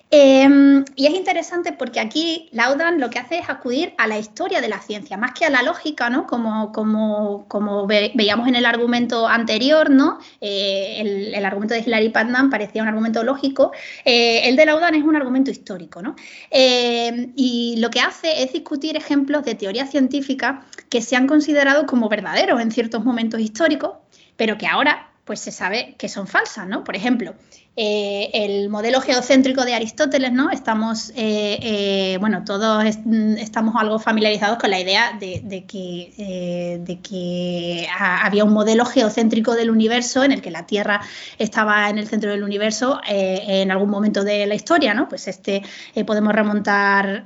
Em, 0.09 0.85
y 0.95 1.05
es 1.05 1.13
interesante 1.13 1.73
porque 1.73 1.99
aquí 1.99 2.47
Laudan 2.53 3.01
lo 3.01 3.09
que 3.09 3.19
hace 3.19 3.39
es 3.39 3.49
acudir 3.49 3.93
a 3.97 4.07
la 4.07 4.17
historia 4.17 4.61
de 4.61 4.69
la 4.69 4.79
ciencia, 4.79 5.17
más 5.17 5.33
que 5.33 5.43
a 5.43 5.49
la 5.49 5.63
lógica, 5.63 6.09
¿no? 6.09 6.25
Como, 6.27 6.71
como, 6.71 7.45
como 7.49 7.85
veíamos 7.87 8.47
en 8.47 8.55
el 8.55 8.65
argumento 8.65 9.27
anterior, 9.27 9.89
¿no? 9.89 10.19
Eh, 10.39 11.33
el, 11.35 11.45
argumento 11.45 11.73
de 11.73 11.81
Hilary 11.81 12.09
Putnam 12.09 12.49
parecía 12.49 12.83
un 12.83 12.87
argumento 12.87 13.21
lógico. 13.23 13.73
Eh, 14.05 14.47
el 14.47 14.55
de 14.55 14.65
Laudan 14.65 14.95
es 14.95 15.03
un 15.03 15.17
argumento 15.17 15.51
histórico, 15.51 16.01
¿no? 16.01 16.15
Eh, 16.51 17.31
y 17.35 17.75
lo 17.79 17.89
que 17.89 17.99
hace 17.99 18.43
es 18.43 18.53
discutir 18.53 18.95
ejemplos 18.95 19.43
de 19.43 19.55
teoría 19.55 19.87
científica 19.87 20.65
que 20.89 21.01
se 21.01 21.17
han 21.17 21.27
considerado 21.27 21.85
como 21.85 22.07
verdaderos 22.07 22.61
en 22.61 22.71
ciertos 22.71 23.03
momentos 23.03 23.41
históricos, 23.41 23.91
pero 24.37 24.57
que 24.57 24.67
ahora 24.67 25.09
pues 25.27 25.41
se 25.41 25.51
sabe 25.51 25.93
que 25.97 26.07
son 26.07 26.25
falsas, 26.25 26.67
¿no? 26.67 26.85
Por 26.85 26.95
ejemplo, 26.95 27.35
eh, 27.75 28.31
el 28.33 28.69
modelo 28.69 29.01
geocéntrico 29.01 29.65
de 29.65 29.75
Aristóteles, 29.75 30.31
¿no? 30.31 30.49
Estamos, 30.49 31.09
eh, 31.09 31.59
eh, 31.61 32.17
bueno, 32.19 32.43
todos 32.45 32.85
estamos 32.85 33.75
algo 33.75 33.99
familiarizados 33.99 34.57
con 34.57 34.71
la 34.71 34.79
idea 34.79 35.17
de, 35.19 35.65
que, 35.67 36.79
de 36.83 36.99
que 37.01 37.87
había 37.99 38.45
un 38.45 38.53
modelo 38.53 38.85
geocéntrico 38.85 39.53
del 39.53 39.69
universo 39.69 40.23
en 40.23 40.31
el 40.31 40.41
que 40.41 40.49
la 40.49 40.65
Tierra 40.65 41.01
estaba 41.37 41.89
en 41.89 41.97
el 41.99 42.07
centro 42.07 42.31
del 42.31 42.43
universo 42.43 42.99
en 43.05 43.69
algún 43.69 43.89
momento 43.89 44.23
de 44.23 44.47
la 44.47 44.55
historia, 44.55 44.93
¿no? 44.93 45.09
Pues 45.09 45.27
este 45.27 45.61
podemos 46.05 46.33
remontar 46.33 47.25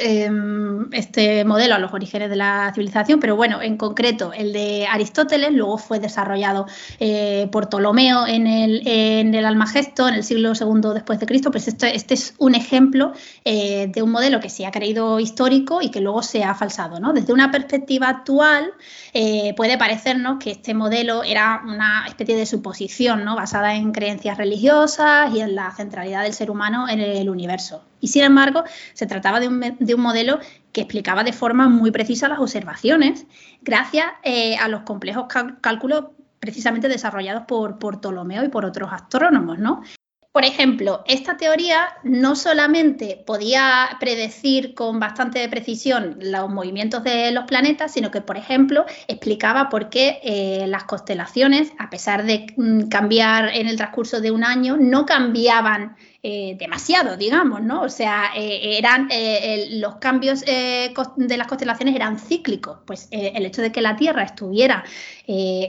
Em, 0.00 0.92
este 0.92 1.44
modelo 1.44 1.74
a 1.74 1.78
los 1.80 1.92
orígenes 1.92 2.30
de 2.30 2.36
la 2.36 2.70
civilización, 2.72 3.18
pero 3.18 3.34
bueno, 3.34 3.60
en 3.60 3.76
concreto 3.76 4.32
el 4.32 4.52
de 4.52 4.86
Aristóteles 4.86 5.52
luego 5.52 5.76
fue 5.76 5.98
desarrollado 5.98 6.66
eh, 7.00 7.48
por 7.50 7.68
Ptolomeo 7.68 8.24
en 8.28 8.46
el, 8.46 8.86
en 8.86 9.34
el 9.34 9.44
Almagesto 9.44 10.06
en 10.06 10.14
el 10.14 10.22
siglo 10.22 10.52
II 10.52 10.90
después 10.94 11.18
de 11.18 11.26
Cristo, 11.26 11.50
pues 11.50 11.66
este, 11.66 11.96
este 11.96 12.14
es 12.14 12.36
un 12.38 12.54
ejemplo 12.54 13.12
eh, 13.44 13.88
de 13.92 14.02
un 14.02 14.12
modelo 14.12 14.38
que 14.38 14.50
se 14.50 14.66
ha 14.66 14.70
creído 14.70 15.18
histórico 15.18 15.82
y 15.82 15.90
que 15.90 16.00
luego 16.00 16.22
se 16.22 16.44
ha 16.44 16.54
falsado. 16.54 17.00
¿no? 17.00 17.12
Desde 17.12 17.32
una 17.32 17.50
perspectiva 17.50 18.08
actual 18.08 18.70
eh, 19.14 19.52
puede 19.56 19.78
parecernos 19.78 20.38
que 20.38 20.52
este 20.52 20.74
modelo 20.74 21.24
era 21.24 21.60
una 21.66 22.04
especie 22.06 22.36
de 22.36 22.46
suposición 22.46 23.24
¿no? 23.24 23.34
basada 23.34 23.74
en 23.74 23.90
creencias 23.90 24.38
religiosas 24.38 25.34
y 25.34 25.40
en 25.40 25.56
la 25.56 25.72
centralidad 25.72 26.22
del 26.22 26.34
ser 26.34 26.52
humano 26.52 26.88
en 26.88 27.00
el 27.00 27.28
universo. 27.28 27.82
Y 28.00 28.08
sin 28.08 28.24
embargo, 28.24 28.64
se 28.94 29.06
trataba 29.06 29.40
de 29.40 29.48
un, 29.48 30.00
modelo 30.00 30.38
que 30.72 30.82
explicaba 30.82 31.24
de 31.24 31.32
forma 31.32 31.68
muy 31.68 31.90
precisa 31.90 32.28
las 32.28 32.38
observaciones, 32.38 33.26
gracias 33.62 34.06
eh, 34.22 34.56
a 34.56 34.68
los 34.68 34.82
complejos 34.82 35.26
cálculos 35.60 36.06
precisamente 36.40 36.88
desarrollados 36.88 37.44
por, 37.46 37.78
por, 37.78 38.00
Ptolomeo 38.00 38.44
y 38.44 38.48
por 38.48 38.64
otros 38.64 38.90
astrónomos, 38.92 39.58
¿no? 39.58 39.82
Por 40.30 40.44
ejemplo, 40.44 41.02
esta 41.06 41.36
teoría 41.36 41.88
no 42.04 42.36
solamente 42.36 43.24
podía 43.26 43.96
predecir 43.98 44.72
con 44.74 45.00
bastante 45.00 45.48
precisión 45.48 46.16
los 46.20 46.48
movimientos 46.48 47.02
de 47.02 47.32
los 47.32 47.44
planetas, 47.44 47.92
sino 47.92 48.12
que, 48.12 48.20
por 48.20 48.36
ejemplo, 48.36 48.84
explicaba 49.08 49.68
por 49.68 49.88
qué 49.88 50.20
eh, 50.22 50.66
las 50.68 50.84
constelaciones, 50.84 51.72
a 51.78 51.90
pesar 51.90 52.24
de 52.24 52.46
mm, 52.56 52.82
cambiar 52.88 53.48
en 53.48 53.66
el 53.66 53.76
transcurso 53.76 54.20
de 54.20 54.30
un 54.30 54.44
año, 54.44 54.76
no 54.78 55.06
cambiaban 55.06 55.96
eh, 56.30 56.56
demasiado, 56.58 57.16
digamos, 57.16 57.62
¿no? 57.62 57.80
O 57.80 57.88
sea, 57.88 58.32
eh, 58.36 58.76
eran 58.76 59.08
eh, 59.10 59.68
los 59.80 59.96
cambios 59.96 60.42
de 60.42 60.92
las 61.38 61.46
constelaciones 61.46 61.96
eran 61.96 62.18
cíclicos. 62.18 62.80
Pues 62.84 63.08
el 63.10 63.46
hecho 63.46 63.62
de 63.62 63.72
que 63.72 63.80
la 63.80 63.96
Tierra 63.96 64.24
estuviera, 64.24 64.84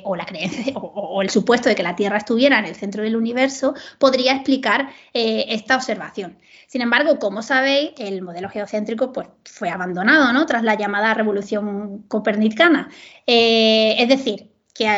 o 0.03 0.15
la 0.17 0.25
creencia, 0.25 0.73
o, 0.75 1.21
el 1.21 1.29
supuesto 1.29 1.69
de 1.69 1.75
que 1.75 1.83
la 1.83 1.95
Tierra 1.95 2.17
estuviera 2.17 2.59
en 2.59 2.65
el 2.65 2.75
centro 2.75 3.03
del 3.03 3.15
universo, 3.15 3.73
podría 3.99 4.33
explicar 4.33 4.89
esta 5.13 5.77
observación. 5.77 6.37
Sin 6.67 6.81
embargo, 6.81 7.19
como 7.19 7.41
sabéis, 7.41 7.91
el 7.97 8.21
modelo 8.21 8.49
geocéntrico 8.49 9.13
pues, 9.13 9.29
fue 9.45 9.69
abandonado, 9.69 10.33
¿no? 10.33 10.45
Tras 10.45 10.63
la 10.63 10.75
llamada 10.75 11.13
revolución 11.13 12.03
copernicana. 12.09 12.89
es 13.25 14.09
decir, 14.09 14.51
que 14.73 14.89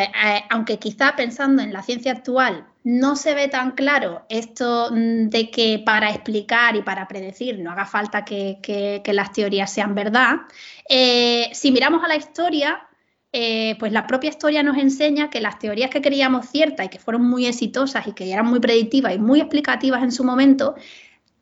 aunque 0.50 0.80
quizá 0.80 1.16
pensando 1.16 1.62
en 1.62 1.72
la 1.72 1.84
ciencia 1.84 2.14
actual 2.14 2.71
no 2.84 3.16
se 3.16 3.36
ve 3.36 3.48
tan 3.48 3.72
claro 3.72 4.26
esto 4.30 4.90
mm, 4.92 5.30
de 5.30 5.50
que 5.52 5.82
para 5.86 6.10
explicar 6.10 6.76
y 6.76 6.82
para 6.82 7.08
predecir 7.08 7.60
no 7.60 7.72
haga 7.72 7.86
falta 7.86 8.26
que, 8.26 9.02
las 9.06 9.32
teorías 9.32 9.72
sean 9.72 9.96
verdad. 9.96 10.42
Eh, 10.90 11.50
si 11.54 11.72
miramos 11.72 12.04
a 12.04 12.08
la 12.08 12.16
historia, 12.16 12.88
eh, 13.32 13.76
pues 13.80 13.92
la 13.92 14.08
propia 14.08 14.30
historia 14.30 14.64
nos 14.64 14.78
enseña 14.78 15.30
que 15.30 15.42
las 15.42 15.60
teorías 15.60 15.90
que 15.90 16.02
creíamos 16.02 16.48
ciertas 16.50 16.86
y 16.88 16.90
que 16.90 17.00
fueron 17.00 17.24
muy 17.24 17.46
exitosas 17.46 18.08
y 18.08 18.14
que 18.14 18.32
eran 18.32 18.46
muy 18.46 18.60
predictivas 18.60 19.16
y 19.16 19.20
muy 19.20 19.40
explicativas 19.40 20.04
en 20.04 20.12
su 20.12 20.24
momento, 20.24 20.76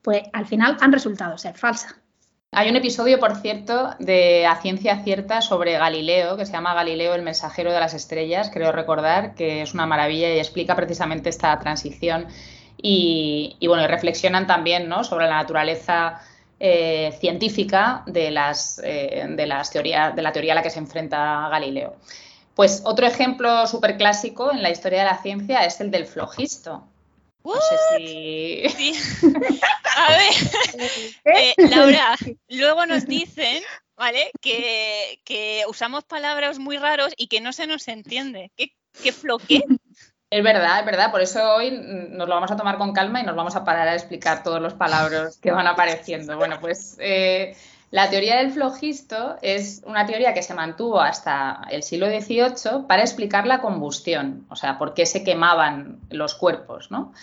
pues 0.01 0.23
al 0.33 0.45
final 0.45 0.77
han 0.81 0.91
resultado 0.91 1.37
ser 1.37 1.57
falsas. 1.57 1.95
Hay 2.51 2.67
un 2.67 2.75
episodio, 2.75 3.19
por 3.19 3.35
cierto, 3.35 3.91
de 3.99 4.47
A 4.47 4.55
Ciencia 4.55 5.03
Cierta 5.03 5.39
sobre 5.41 5.77
Galileo, 5.77 6.35
que 6.35 6.47
se 6.47 6.51
llama 6.51 6.73
Galileo, 6.73 7.13
el 7.13 7.21
mensajero 7.21 7.71
de 7.71 7.79
las 7.79 7.93
estrellas, 7.93 8.49
creo 8.51 8.71
recordar, 8.71 9.35
que 9.35 9.61
es 9.61 9.75
una 9.75 9.85
maravilla 9.85 10.33
y 10.33 10.39
explica 10.39 10.75
precisamente 10.75 11.29
esta 11.29 11.57
transición. 11.59 12.25
Y, 12.75 13.55
bueno, 13.67 13.87
reflexionan 13.87 14.47
también 14.47 14.89
¿no? 14.89 15.03
sobre 15.03 15.27
la 15.27 15.35
naturaleza 15.35 16.21
eh, 16.59 17.15
científica 17.19 18.03
de, 18.07 18.31
las, 18.31 18.81
eh, 18.83 19.27
de, 19.29 19.35
de 19.35 19.45
la 19.45 20.31
teoría 20.31 20.53
a 20.53 20.55
la 20.55 20.63
que 20.63 20.71
se 20.71 20.79
enfrenta 20.79 21.49
Galileo. 21.49 21.97
Pues 22.55 22.81
otro 22.83 23.05
ejemplo 23.05 23.67
súper 23.67 23.95
clásico 23.95 24.51
en 24.51 24.63
la 24.63 24.71
historia 24.71 24.99
de 24.99 25.05
la 25.05 25.21
ciencia 25.21 25.65
es 25.65 25.79
el 25.81 25.91
del 25.91 26.07
flojisto. 26.07 26.88
No 27.43 27.53
sé 27.55 27.97
si... 27.97 28.63
A 29.97 30.17
ver, 30.17 30.33
eh, 31.25 31.53
Laura, 31.57 32.15
luego 32.47 32.85
nos 32.85 33.05
dicen, 33.05 33.61
¿vale? 33.97 34.31
Que, 34.41 35.63
usamos 35.67 36.05
palabras 36.05 36.57
muy 36.59 36.77
raros 36.77 37.13
y 37.17 37.27
que 37.27 37.41
no 37.41 37.51
se 37.51 37.67
nos 37.67 37.87
entiende. 37.87 38.51
¿Qué, 38.55 38.73
qué 39.03 39.11
floqué? 39.11 39.63
Es 40.29 40.43
verdad, 40.43 40.79
es 40.79 40.85
verdad. 40.85 41.11
Por 41.11 41.21
eso 41.21 41.55
hoy 41.55 41.71
nos 41.71 42.27
lo 42.27 42.35
vamos 42.35 42.51
a 42.51 42.55
tomar 42.55 42.77
con 42.77 42.93
calma 42.93 43.19
y 43.19 43.23
nos 43.23 43.35
vamos 43.35 43.55
a 43.55 43.63
parar 43.63 43.87
a 43.87 43.95
explicar 43.95 44.43
todos 44.43 44.61
los 44.61 44.75
palabras 44.75 45.37
que 45.37 45.51
van 45.51 45.67
apareciendo. 45.67 46.37
Bueno, 46.37 46.59
pues 46.61 46.97
eh, 46.99 47.57
la 47.91 48.09
teoría 48.09 48.37
del 48.37 48.51
flogisto 48.51 49.37
es 49.41 49.81
una 49.85 50.05
teoría 50.05 50.33
que 50.33 50.43
se 50.43 50.53
mantuvo 50.53 51.01
hasta 51.01 51.61
el 51.71 51.81
siglo 51.81 52.07
XVIII 52.07 52.87
para 52.87 53.01
explicar 53.01 53.47
la 53.47 53.61
combustión, 53.61 54.45
o 54.49 54.55
sea, 54.55 54.77
por 54.77 54.93
qué 54.93 55.05
se 55.05 55.23
quemaban 55.23 55.99
los 56.11 56.35
cuerpos, 56.35 56.91
¿no? 56.91 57.13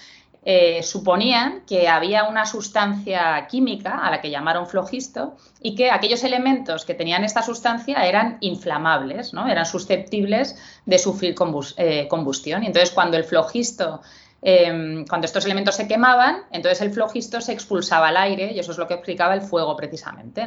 Eh, 0.48 0.84
suponían 0.84 1.62
que 1.66 1.88
había 1.88 2.22
una 2.28 2.46
sustancia 2.46 3.48
química 3.48 3.98
a 3.98 4.12
la 4.12 4.20
que 4.20 4.30
llamaron 4.30 4.68
flogisto 4.68 5.36
y 5.60 5.74
que 5.74 5.90
aquellos 5.90 6.22
elementos 6.22 6.84
que 6.84 6.94
tenían 6.94 7.24
esta 7.24 7.42
sustancia 7.42 8.06
eran 8.06 8.38
inflamables, 8.38 9.34
¿no? 9.34 9.48
eran 9.48 9.66
susceptibles 9.66 10.56
de 10.84 10.98
sufrir 11.00 11.34
eh, 11.78 12.06
combustión. 12.06 12.62
Y 12.62 12.66
entonces 12.66 12.92
cuando 12.92 13.16
el 13.16 13.24
flogisto 13.24 14.02
Em, 14.48 15.04
cuando 15.06 15.24
estos 15.24 15.44
elementos 15.44 15.74
se 15.74 15.88
quemaban, 15.88 16.42
entonces 16.52 16.80
el 16.80 16.92
flogisto 16.92 17.40
se 17.40 17.52
expulsaba 17.52 18.06
al 18.06 18.16
aire 18.16 18.52
y 18.52 18.60
eso 18.60 18.70
es 18.70 18.78
lo 18.78 18.86
que 18.86 18.94
explicaba 18.94 19.34
el 19.34 19.40
fuego 19.40 19.74
precisamente. 19.74 20.46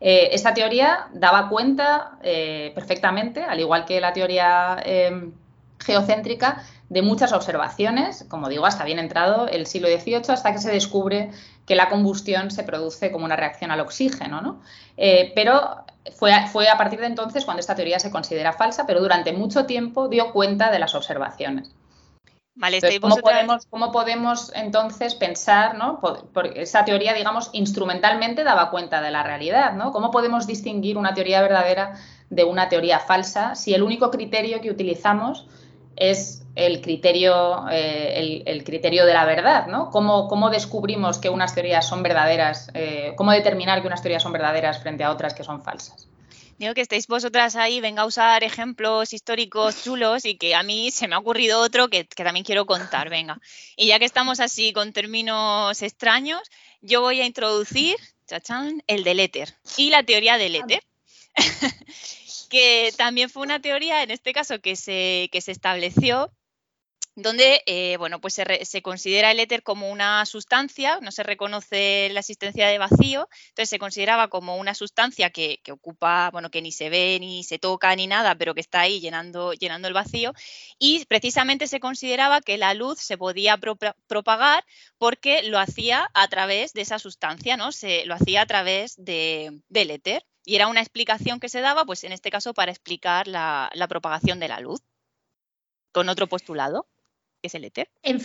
Eh, 0.00 0.30
esta 0.32 0.52
teoría 0.52 1.06
daba 1.12 1.48
cuenta 1.48 2.18
eh, 2.24 2.72
perfectamente, 2.74 3.44
al 3.44 3.60
igual 3.60 3.84
que 3.84 4.00
la 4.00 4.12
teoría 4.12 4.76
em, 4.84 5.30
geocéntrica, 5.78 6.64
de 6.88 7.02
muchas 7.02 7.32
observaciones, 7.32 8.26
como 8.28 8.48
digo, 8.48 8.66
hasta 8.66 8.82
bien 8.82 8.98
entrado 8.98 9.46
el 9.46 9.66
siglo 9.66 9.86
XVIII, 9.86 10.32
hasta 10.32 10.50
que 10.50 10.58
se 10.58 10.72
descubre 10.72 11.30
que 11.64 11.76
la 11.76 11.88
combustión 11.88 12.50
se 12.50 12.64
produce 12.64 13.12
como 13.12 13.24
una 13.24 13.36
reacción 13.36 13.70
al 13.70 13.78
oxígeno, 13.78 14.40
¿no? 14.40 14.62
Eh, 14.96 15.30
pero 15.36 15.84
fue, 16.16 16.32
fue 16.48 16.68
a 16.68 16.76
partir 16.76 16.98
de 16.98 17.06
entonces 17.06 17.44
cuando 17.44 17.60
esta 17.60 17.76
teoría 17.76 18.00
se 18.00 18.10
considera 18.10 18.52
falsa, 18.52 18.84
pero 18.84 19.00
durante 19.00 19.32
mucho 19.32 19.64
tiempo 19.64 20.08
dio 20.08 20.32
cuenta 20.32 20.72
de 20.72 20.80
las 20.80 20.96
observaciones. 20.96 21.72
¿Cómo, 23.00 23.16
podemos, 23.16 23.66
¿cómo, 23.66 23.92
podemos, 23.92 24.52
entonces 24.54 25.14
pensar, 25.14 25.76
¿no? 25.76 26.00
Porque 26.00 26.62
esa 26.62 26.84
teoría, 26.84 27.14
digamos, 27.14 27.50
instrumentalmente 27.52 28.44
daba 28.44 28.70
cuenta 28.70 29.00
de 29.00 29.10
la 29.10 29.22
realidad, 29.22 29.72
¿no? 29.72 29.90
¿Cómo 29.92 30.10
podemos 30.10 30.46
distinguir 30.46 30.98
una 30.98 31.14
teoría 31.14 31.40
verdadera 31.40 31.94
de 32.30 32.44
una 32.44 32.68
teoría 32.68 32.98
falsa 32.98 33.54
si 33.54 33.74
el 33.74 33.82
único 33.82 34.10
criterio 34.10 34.60
que 34.60 34.70
utilizamos 34.70 35.46
es 35.96 36.44
el 36.54 36.82
criterio, 36.82 37.66
eh, 37.70 38.42
el, 38.46 38.64
criterio 38.64 39.06
de 39.06 39.14
la 39.14 39.24
verdad, 39.24 39.66
¿no? 39.66 39.90
¿Cómo, 39.90 40.28
¿Cómo, 40.28 40.50
descubrimos 40.50 41.18
que 41.18 41.30
unas 41.30 41.54
teorías 41.54 41.86
son 41.86 42.02
verdaderas? 42.02 42.70
Eh, 42.74 43.14
¿Cómo 43.16 43.32
determinar 43.32 43.80
que 43.80 43.86
unas 43.86 44.02
teorías 44.02 44.22
son 44.22 44.32
verdaderas 44.32 44.80
frente 44.80 45.04
a 45.04 45.10
otras 45.10 45.32
que 45.32 45.44
son 45.44 45.62
falsas? 45.62 46.11
Digo 46.62 46.74
que 46.74 46.82
estéis 46.82 47.08
vosotras 47.08 47.56
ahí, 47.56 47.80
venga 47.80 48.02
a 48.02 48.06
usar 48.06 48.44
ejemplos 48.44 49.12
históricos 49.12 49.82
chulos 49.82 50.24
y 50.24 50.36
que 50.36 50.54
a 50.54 50.62
mí 50.62 50.92
se 50.92 51.08
me 51.08 51.16
ha 51.16 51.18
ocurrido 51.18 51.58
otro 51.58 51.88
que, 51.88 52.04
también 52.04 52.44
quiero 52.44 52.66
contar, 52.66 53.10
venga. 53.10 53.40
Y 53.74 53.88
ya 53.88 53.98
que 53.98 54.04
estamos 54.04 54.38
así 54.38 54.72
con 54.72 54.92
términos 54.92 55.82
extraños, 55.82 56.40
yo 56.80 57.00
voy 57.00 57.20
a 57.20 57.26
introducir, 57.26 57.96
chachán, 58.28 58.84
el 58.86 59.02
del 59.02 59.18
éter 59.18 59.56
y 59.76 59.90
la 59.90 60.04
teoría 60.04 60.38
del 60.38 60.54
éter. 60.54 60.84
que 62.48 62.94
también 62.96 63.28
fue 63.28 63.42
una 63.42 63.60
teoría, 63.60 64.04
en 64.04 64.12
este 64.12 64.32
caso, 64.32 64.60
que 64.60 64.76
se, 64.76 65.30
que 65.32 65.40
se 65.40 65.50
estableció 65.50 66.30
donde 67.14 67.62
eh, 67.66 67.96
bueno, 67.98 68.20
pues 68.20 68.34
se, 68.34 68.82
considera 68.82 69.30
el 69.30 69.40
éter 69.40 69.62
como 69.62 69.90
una 69.90 70.24
sustancia, 70.24 70.98
no 71.02 71.12
se 71.12 71.22
reconoce 71.22 72.08
la 72.10 72.20
existencia 72.20 72.68
de 72.68 72.78
vacío, 72.78 73.28
entonces 73.48 73.68
se 73.68 73.78
consideraba 73.78 74.28
como 74.28 74.56
una 74.56 74.74
sustancia 74.74 75.30
que, 75.30 75.60
ocupa, 75.70 76.30
bueno, 76.30 76.50
que 76.50 76.62
ni 76.62 76.72
se 76.72 76.88
ve, 76.88 77.18
ni 77.20 77.44
se 77.44 77.58
toca, 77.58 77.94
ni 77.96 78.06
nada, 78.06 78.34
pero 78.36 78.54
que 78.54 78.62
está 78.62 78.80
ahí 78.80 79.00
llenando, 79.00 79.52
llenando 79.52 79.88
el 79.88 79.94
vacío, 79.94 80.32
y 80.78 81.04
precisamente 81.04 81.66
se 81.66 81.80
consideraba 81.80 82.40
que 82.40 82.56
la 82.56 82.72
luz 82.72 82.98
se 83.00 83.18
podía 83.18 83.58
propagar 84.06 84.64
porque 84.96 85.42
lo 85.42 85.58
hacía 85.58 86.10
a 86.14 86.28
través 86.28 86.72
de 86.72 86.80
esa 86.82 86.98
sustancia, 86.98 87.56
¿no? 87.58 87.72
Se, 87.72 88.06
lo 88.06 88.14
hacía 88.14 88.42
a 88.42 88.46
través 88.46 88.94
de, 88.96 89.60
del 89.68 89.90
éter. 89.90 90.24
Y 90.44 90.56
era 90.56 90.66
una 90.66 90.80
explicación 90.80 91.38
que 91.38 91.48
se 91.48 91.60
daba, 91.60 91.84
pues 91.84 92.02
en 92.04 92.12
este 92.12 92.30
caso, 92.30 92.52
para 92.52 92.72
explicar 92.72 93.28
la, 93.28 93.70
la 93.74 93.86
propagación 93.86 94.40
de 94.40 94.48
la 94.48 94.60
luz. 94.60 94.80
Con 95.92 96.08
otro 96.08 96.26
postulado 96.26 96.88
es 97.42 97.54
el 97.54 97.64
éter. 97.64 97.88
En, 98.02 98.20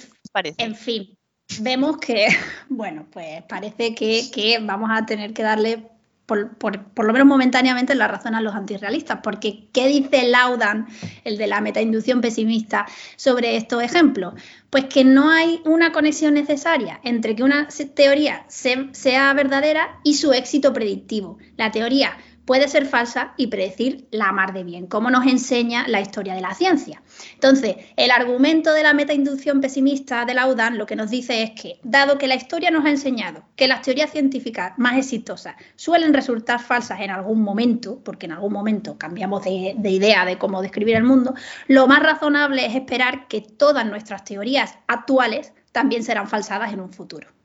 en 0.57 0.75
fin, 0.75 1.17
vemos 1.61 1.97
que, 1.97 2.27
bueno, 2.69 3.07
pues 3.11 3.43
parece 3.43 3.93
que, 3.95 4.59
vamos 4.61 4.89
a 4.91 5.05
tener 5.05 5.33
que 5.33 5.43
darle 5.43 5.89
por, 6.25 7.05
lo 7.05 7.13
menos 7.13 7.25
momentáneamente 7.25 7.95
la 7.95 8.09
razón 8.09 8.35
a 8.35 8.41
los 8.41 8.53
antirrealistas, 8.53 9.19
porque 9.23 9.69
¿qué 9.71 9.87
dice 9.87 10.27
Laudan, 10.27 10.87
el 11.23 11.37
de 11.37 11.47
la 11.47 11.61
metainducción 11.61 12.19
pesimista, 12.19 12.85
sobre 13.15 13.55
estos 13.55 13.81
ejemplos? 13.81 14.33
Pues 14.69 14.85
que 14.85 15.05
no 15.05 15.29
hay 15.29 15.61
una 15.63 15.93
conexión 15.93 16.33
necesaria 16.33 16.99
entre 17.03 17.33
que 17.33 17.43
una 17.43 17.69
teoría 17.95 18.45
sea 18.49 19.33
verdadera 19.33 20.01
y 20.03 20.15
su 20.15 20.33
éxito 20.33 20.73
predictivo. 20.73 21.37
La 21.55 21.71
teoría 21.71 22.17
puede 22.47 22.69
ser 22.69 22.85
falsa 22.85 23.33
y 23.35 23.47
predecir 23.47 24.07
la 24.09 24.31
mar 24.31 24.53
de 24.53 24.63
bien, 24.63 24.87
como 24.87 25.11
nos 25.11 25.27
enseña 25.27 25.85
la 25.87 25.99
historia 25.99 26.33
de 26.33 26.39
la 26.39 26.55
ciencia. 26.55 27.03
Entonces, 27.33 27.75
el 27.97 28.09
argumento 28.09 28.73
de 28.73 28.83
la 28.83 28.93
metainducción 28.93 29.59
pesimista 29.59 30.23
de 30.23 30.33
la 30.33 30.47
UDAN 30.47 30.77
lo 30.77 30.85
que 30.85 30.95
nos 30.95 31.11
dice 31.11 31.43
es 31.43 31.51
que, 31.51 31.79
dado 31.83 32.17
que 32.17 32.27
la 32.27 32.35
historia 32.35 32.71
nos 32.71 32.85
ha 32.85 32.89
enseñado 32.89 33.43
que 33.57 33.67
las 33.67 33.81
teorías 33.81 34.11
científicas 34.11 34.71
más 34.77 34.97
exitosas 34.97 35.55
suelen 35.75 36.13
resultar 36.13 36.61
falsas 36.61 37.01
en 37.01 37.11
algún 37.11 37.41
momento, 37.41 37.99
porque 38.03 38.27
en 38.27 38.31
algún 38.31 38.53
momento 38.53 38.97
cambiamos 38.97 39.43
de, 39.43 39.75
de 39.77 39.89
idea 39.91 40.23
de 40.23 40.37
cómo 40.37 40.61
describir 40.61 40.95
el 40.95 41.03
mundo, 41.03 41.33
lo 41.67 41.85
más 41.85 41.99
razonable 41.99 42.65
es 42.65 42.75
esperar 42.75 43.27
que 43.27 43.41
todas 43.41 43.85
nuestras 43.85 44.23
teorías 44.23 44.73
actuales 44.87 45.51
también 45.73 46.01
serán 46.01 46.29
falsadas 46.29 46.71
en 46.71 46.79
un 46.79 46.93
futuro. 46.93 47.36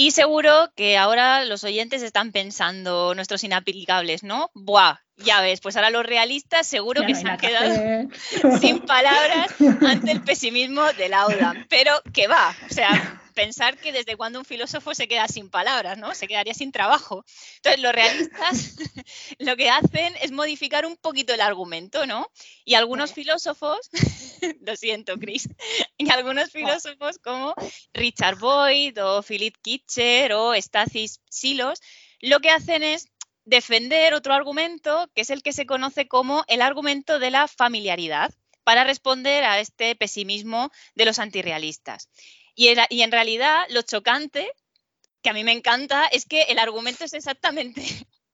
Y 0.00 0.12
seguro 0.12 0.72
que 0.76 0.96
ahora 0.96 1.44
los 1.44 1.62
oyentes 1.62 2.02
están 2.02 2.32
pensando, 2.32 3.14
nuestros 3.14 3.44
inaplicables, 3.44 4.22
¿no? 4.22 4.50
Buah, 4.54 4.96
ya 5.18 5.42
ves, 5.42 5.60
pues 5.60 5.76
ahora 5.76 5.90
los 5.90 6.06
realistas 6.06 6.66
seguro 6.66 7.04
que 7.04 7.14
se 7.14 7.28
han 7.28 7.36
quedado 7.36 8.08
sin 8.62 8.80
palabras 8.80 9.54
ante 9.86 10.12
el 10.12 10.22
pesimismo 10.22 10.90
de 10.94 11.10
Lauda. 11.10 11.66
Pero 11.68 11.92
que 12.14 12.28
va, 12.28 12.56
o 12.70 12.72
sea, 12.72 13.19
pensar 13.34 13.78
que 13.78 13.92
desde 13.92 14.16
cuando 14.16 14.38
un 14.38 14.44
filósofo 14.44 14.94
se 14.94 15.08
queda 15.08 15.28
sin 15.28 15.50
palabras, 15.50 15.98
¿no? 15.98 16.14
Se 16.14 16.28
quedaría 16.28 16.54
sin 16.54 16.72
trabajo. 16.72 17.24
Entonces, 17.56 17.80
los 17.80 17.92
realistas 17.92 18.76
lo 19.38 19.56
que 19.56 19.70
hacen 19.70 20.14
es 20.22 20.32
modificar 20.32 20.86
un 20.86 20.96
poquito 20.96 21.34
el 21.34 21.40
argumento, 21.40 22.06
¿no? 22.06 22.30
Y 22.64 22.74
algunos 22.74 23.12
filósofos, 23.12 23.90
lo 24.60 24.76
siento, 24.76 25.18
Chris, 25.18 25.48
y 25.96 26.10
algunos 26.10 26.50
filósofos 26.50 27.18
como 27.18 27.54
Richard 27.92 28.38
Boyd 28.38 29.02
o 29.02 29.22
Philip 29.22 29.56
Kitcher 29.62 30.32
o 30.32 30.54
Stathis 30.54 31.20
Silos, 31.28 31.80
lo 32.20 32.40
que 32.40 32.50
hacen 32.50 32.82
es 32.82 33.08
defender 33.44 34.14
otro 34.14 34.34
argumento 34.34 35.10
que 35.14 35.22
es 35.22 35.30
el 35.30 35.42
que 35.42 35.52
se 35.52 35.66
conoce 35.66 36.06
como 36.06 36.44
el 36.46 36.62
argumento 36.62 37.18
de 37.18 37.30
la 37.30 37.48
familiaridad 37.48 38.32
para 38.64 38.84
responder 38.84 39.44
a 39.44 39.58
este 39.58 39.96
pesimismo 39.96 40.70
de 40.94 41.04
los 41.04 41.18
antirrealistas. 41.18 42.08
Y, 42.60 43.00
en 43.00 43.10
realidad 43.10 43.64
lo 43.70 43.80
chocante, 43.80 44.52
que 45.22 45.30
a 45.30 45.32
mí 45.32 45.44
me 45.44 45.52
encanta, 45.52 46.06
es 46.08 46.26
que 46.26 46.42
el 46.42 46.58
argumento 46.58 47.04
es 47.04 47.14
exactamente 47.14 47.82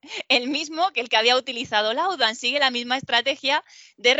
el 0.29 0.49
mismo 0.49 0.91
que 0.91 1.01
el 1.01 1.09
que 1.09 1.17
había 1.17 1.37
utilizado 1.37 1.95
Laudan. 1.95 2.35
Sigue 2.35 2.59
la 2.59 2.73
misma 2.73 2.97
estrategia 2.97 3.65
de, 3.97 4.15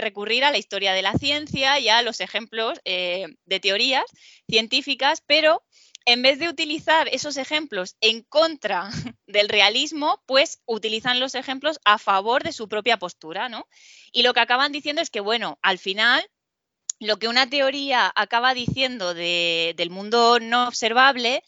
recurrir 0.00 0.42
a 0.42 0.50
la 0.50 0.58
historia 0.58 0.92
de 0.92 1.02
la 1.02 1.12
ciencia 1.12 1.78
y 1.78 1.88
a 1.88 2.02
los 2.02 2.18
ejemplos 2.18 2.80
eh, 2.84 3.26
de 3.44 3.60
teorías 3.60 4.06
científicas, 4.48 5.22
pero 5.24 5.62
en 6.04 6.22
vez 6.22 6.40
de 6.40 6.48
utilizar 6.48 7.06
esos 7.12 7.36
ejemplos 7.36 7.94
en 8.00 8.24
contra 8.24 8.90
del 9.28 9.48
realismo, 9.48 10.20
pues 10.26 10.62
utilizan 10.66 11.20
los 11.20 11.36
ejemplos 11.36 11.78
a 11.84 11.98
favor 11.98 12.42
de 12.42 12.52
su 12.52 12.68
propia 12.68 12.96
postura, 12.96 13.48
¿no? 13.48 13.68
Y 14.10 14.24
lo 14.24 14.34
que 14.34 14.40
acaban 14.40 14.72
diciendo 14.72 15.00
es 15.00 15.10
que, 15.10 15.20
bueno, 15.20 15.60
al 15.62 15.78
final 15.78 16.28
lo 17.00 17.18
que 17.18 17.28
una 17.28 17.48
teoría 17.48 18.12
acaba 18.14 18.54
diciendo 18.54 19.14
del 19.14 19.90
mundo 19.90 20.38
no 20.40 20.68
observable 20.68 21.42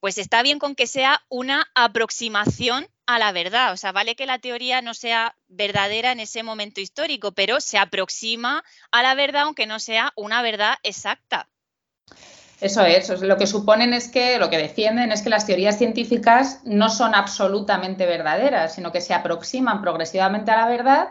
pues 0.00 0.16
está 0.16 0.42
bien 0.42 0.58
con 0.58 0.74
que 0.74 0.86
sea 0.86 1.22
una 1.28 1.70
aproximación 1.74 2.88
a 3.06 3.18
la 3.18 3.32
verdad. 3.32 3.72
O 3.72 3.76
sea, 3.76 3.92
vale 3.92 4.16
que 4.16 4.26
la 4.26 4.38
teoría 4.38 4.80
no 4.80 4.94
sea 4.94 5.36
verdadera 5.48 6.12
en 6.12 6.20
ese 6.20 6.42
momento 6.42 6.80
histórico, 6.80 7.32
pero 7.32 7.60
se 7.60 7.78
aproxima 7.78 8.64
a 8.90 9.02
la 9.02 9.14
verdad 9.14 9.42
aunque 9.42 9.66
no 9.66 9.78
sea 9.78 10.12
una 10.16 10.42
verdad 10.42 10.76
exacta. 10.82 11.48
Eso 12.60 12.84
es, 12.84 13.08
lo 13.20 13.38
que 13.38 13.46
suponen 13.46 13.94
es 13.94 14.08
que, 14.08 14.38
lo 14.38 14.50
que 14.50 14.58
defienden 14.58 15.12
es 15.12 15.22
que 15.22 15.30
las 15.30 15.46
teorías 15.46 15.78
científicas 15.78 16.60
no 16.64 16.90
son 16.90 17.14
absolutamente 17.14 18.04
verdaderas, 18.04 18.74
sino 18.74 18.92
que 18.92 19.00
se 19.00 19.14
aproximan 19.14 19.80
progresivamente 19.80 20.50
a 20.50 20.58
la 20.58 20.68
verdad 20.68 21.08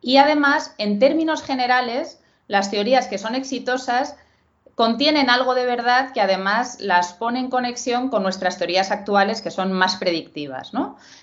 y 0.00 0.18
además, 0.18 0.74
en 0.78 0.98
términos 0.98 1.42
generales, 1.42 2.18
las 2.48 2.70
teorías 2.70 3.08
que 3.08 3.18
son 3.18 3.34
exitosas 3.34 4.16
contienen 4.76 5.30
algo 5.30 5.54
de 5.54 5.64
verdad 5.64 6.12
que 6.12 6.20
además 6.20 6.76
las 6.80 7.14
pone 7.14 7.40
en 7.40 7.48
conexión 7.48 8.10
con 8.10 8.22
nuestras 8.22 8.58
teorías 8.58 8.90
actuales 8.90 9.40
que 9.40 9.50
son 9.50 9.72
más 9.72 9.96
predictivas. 9.96 10.70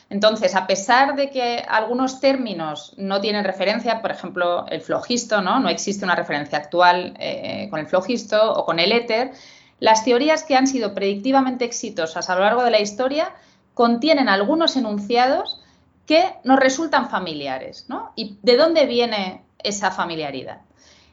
Entonces, 0.10 0.56
a 0.56 0.66
pesar 0.66 1.16
de 1.16 1.30
que 1.30 1.64
algunos 1.70 2.20
términos 2.20 2.96
no 2.98 3.22
tienen 3.22 3.44
referencia, 3.44 4.02
por 4.02 4.10
ejemplo, 4.10 4.66
el 4.70 4.82
flogisto, 4.82 5.42
no, 5.42 5.60
no 5.60 5.70
existe 5.70 6.04
una 6.04 6.16
referencia 6.16 6.58
actual 6.58 7.14
eh, 7.20 7.68
con 7.70 7.80
el 7.80 7.86
flogisto 7.86 8.54
o 8.54 8.66
con 8.66 8.80
el 8.80 8.92
éter, 8.92 9.34
las 9.80 10.04
teorías 10.04 10.44
que 10.44 10.56
han 10.56 10.66
sido 10.66 10.96
predictivamente 10.96 11.64
exitosas 11.64 12.32
a 12.32 12.36
lo 12.36 12.42
largo 12.42 12.64
de 12.64 12.72
la 12.72 12.82
historia 12.82 13.34
contienen 13.76 14.30
algunos 14.30 14.76
enunciados 14.78 15.62
que 16.08 16.34
nos 16.44 16.60
resultan 16.60 17.10
familiares. 17.10 17.86
¿Y 18.16 18.38
de 18.42 18.58
dónde 18.58 18.88
viene 18.88 19.44
esa 19.60 19.92
familiaridad? 19.92 20.62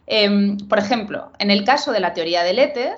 Em, 0.06 0.56
por 0.68 0.78
ejemplo, 0.78 1.30
en 1.38 1.50
el 1.50 1.64
caso 1.64 1.92
de 1.92 2.00
la 2.00 2.12
teoría 2.12 2.42
del 2.42 2.58
éter, 2.58 2.94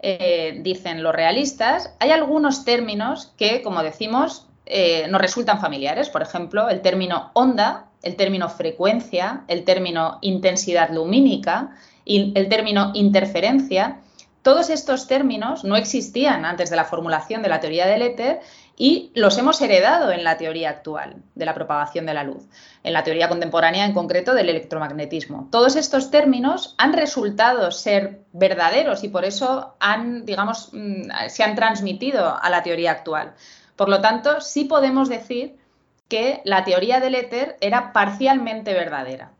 eh, 0.00 0.58
dicen 0.62 1.02
los 1.02 1.14
realistas, 1.14 1.94
hay 2.00 2.10
algunos 2.10 2.64
términos 2.64 3.32
que, 3.36 3.62
como 3.62 3.82
decimos, 3.82 4.46
eh, 4.66 5.06
nos 5.08 5.20
resultan 5.20 5.60
familiares. 5.60 6.08
Por 6.08 6.22
ejemplo, 6.22 6.68
el 6.68 6.80
término 6.80 7.30
onda, 7.34 7.86
el 8.02 8.16
término 8.16 8.48
frecuencia, 8.48 9.44
el 9.48 9.64
término 9.64 10.18
intensidad 10.22 10.90
lumínica, 10.90 11.76
y 12.06 12.32
el 12.34 12.48
término 12.48 12.92
interferencia. 12.94 13.98
Todos 14.40 14.70
estos 14.70 15.08
términos 15.08 15.64
no 15.64 15.76
existían 15.76 16.46
antes 16.46 16.70
de 16.70 16.76
la 16.76 16.84
formulación 16.84 17.42
de 17.42 17.48
la 17.48 17.60
teoría 17.60 17.86
del 17.86 18.00
éter 18.00 18.40
y 18.76 19.10
los 19.14 19.38
hemos 19.38 19.60
heredado 19.62 20.10
en 20.12 20.22
la 20.22 20.36
teoría 20.36 20.70
actual 20.70 21.16
de 21.34 21.44
la 21.46 21.54
propagación 21.54 22.04
de 22.06 22.14
la 22.14 22.24
luz, 22.24 22.44
en 22.82 22.92
la 22.92 23.02
teoría 23.02 23.28
contemporánea 23.28 23.86
en 23.86 23.94
concreto 23.94 24.34
del 24.34 24.50
electromagnetismo. 24.50 25.48
Todos 25.50 25.76
estos 25.76 26.10
términos 26.10 26.74
han 26.76 26.92
resultado 26.92 27.70
ser 27.70 28.20
verdaderos 28.32 29.02
y 29.02 29.08
por 29.08 29.24
eso 29.24 29.74
han, 29.80 30.26
digamos, 30.26 30.70
mm, 30.72 31.08
se 31.28 31.42
han 31.42 31.54
transmitido 31.54 32.36
a 32.40 32.50
la 32.50 32.62
teoría 32.62 32.92
actual. 32.92 33.34
Por 33.76 33.88
lo 33.88 34.00
tanto, 34.00 34.40
sí 34.40 34.64
podemos 34.64 35.08
decir 35.08 35.56
que 36.08 36.40
la 36.44 36.64
teoría 36.64 37.00
del 37.00 37.14
éter 37.14 37.56
era 37.60 37.92
parcialmente 37.92 38.74
verdadera. 38.74 39.32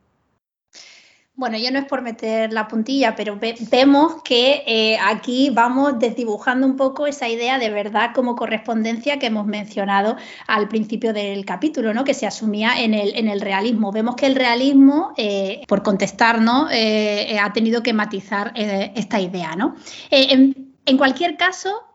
Bueno, 1.37 1.59
yo 1.59 1.70
no 1.70 1.79
es 1.79 1.85
por 1.85 2.01
meter 2.01 2.51
la 2.51 2.66
puntilla, 2.66 3.14
pero 3.14 3.38
vemos 3.70 4.22
que 4.22 4.62
eh, 4.66 4.96
aquí 4.99 5.51
vamos 5.53 5.99
desdibujando 5.99 6.66
un 6.66 6.77
poco 6.77 7.07
esa 7.07 7.29
idea 7.29 7.59
de 7.59 7.68
verdad 7.68 8.12
como 8.14 8.35
correspondencia 8.37 9.18
que 9.18 9.27
hemos 9.27 9.44
mencionado 9.44 10.16
al 10.46 10.66
principio 10.68 11.12
del 11.12 11.44
capítulo, 11.44 11.92
¿no? 11.92 12.05
que 12.05 12.14
se 12.14 12.27
asumía 12.27 12.81
en 12.81 12.94
el, 12.94 13.14
en 13.16 13.29
el 13.29 13.42
realismo. 13.42 13.92
Vemos 13.92 14.16
que 14.16 14.25
el 14.25 14.35
realismo, 14.35 15.12
eh, 15.18 15.61
por 15.68 15.83
contestarnos, 15.83 16.70
eh, 16.72 17.38
ha 17.38 17.53
tenido 17.53 17.83
que 17.83 17.92
matizar 17.92 18.53
esta 18.55 19.20
idea. 19.20 19.55
¿no? 19.57 19.77
En, 20.11 20.75
en 20.87 20.96
cualquier 20.96 21.37
caso, 21.37 21.86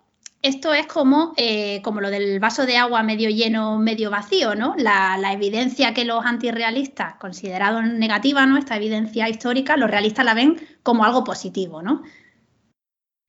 esto 0.42 0.74
es 0.74 0.88
como, 0.88 1.34
eh, 1.38 1.82
como 1.84 2.02
lo 2.02 2.10
del 2.10 2.40
vaso 2.40 2.66
de 2.66 2.78
agua 2.78 3.04
medio 3.04 3.30
lleno, 3.30 3.78
medio 3.78 4.10
vacío, 4.10 4.56
¿no? 4.56 4.74
La, 4.78 5.18
evidencia 5.32 5.94
que 5.94 6.06
los 6.06 6.26
antirrealistas, 6.26 7.16
considerados 7.16 7.84
negativa, 7.86 8.46
¿no? 8.46 8.58
Esta 8.58 8.76
evidencia 8.76 9.30
histórica, 9.30 9.78
los 9.78 9.92
realistas 9.92 10.26
la 10.26 10.34
ven 10.34 10.80
como 10.84 11.06
algo 11.06 11.24
positivo, 11.24 11.82
¿no? 11.82 12.04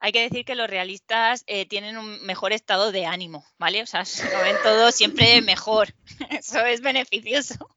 Hay 0.00 0.10
que 0.10 0.22
decir 0.22 0.44
que 0.44 0.56
los 0.56 0.68
realistas 0.68 1.44
eh, 1.46 1.66
tienen 1.66 1.96
un 1.96 2.24
mejor 2.24 2.52
estado 2.52 2.90
de 2.90 3.06
ánimo, 3.06 3.44
¿vale? 3.58 3.82
O 3.82 3.86
sea, 3.86 4.04
lo 4.32 4.42
ven 4.42 4.56
todo 4.62 4.90
siempre 4.90 5.42
mejor. 5.42 5.94
Eso 6.30 6.64
es 6.64 6.80
beneficioso. 6.80 7.68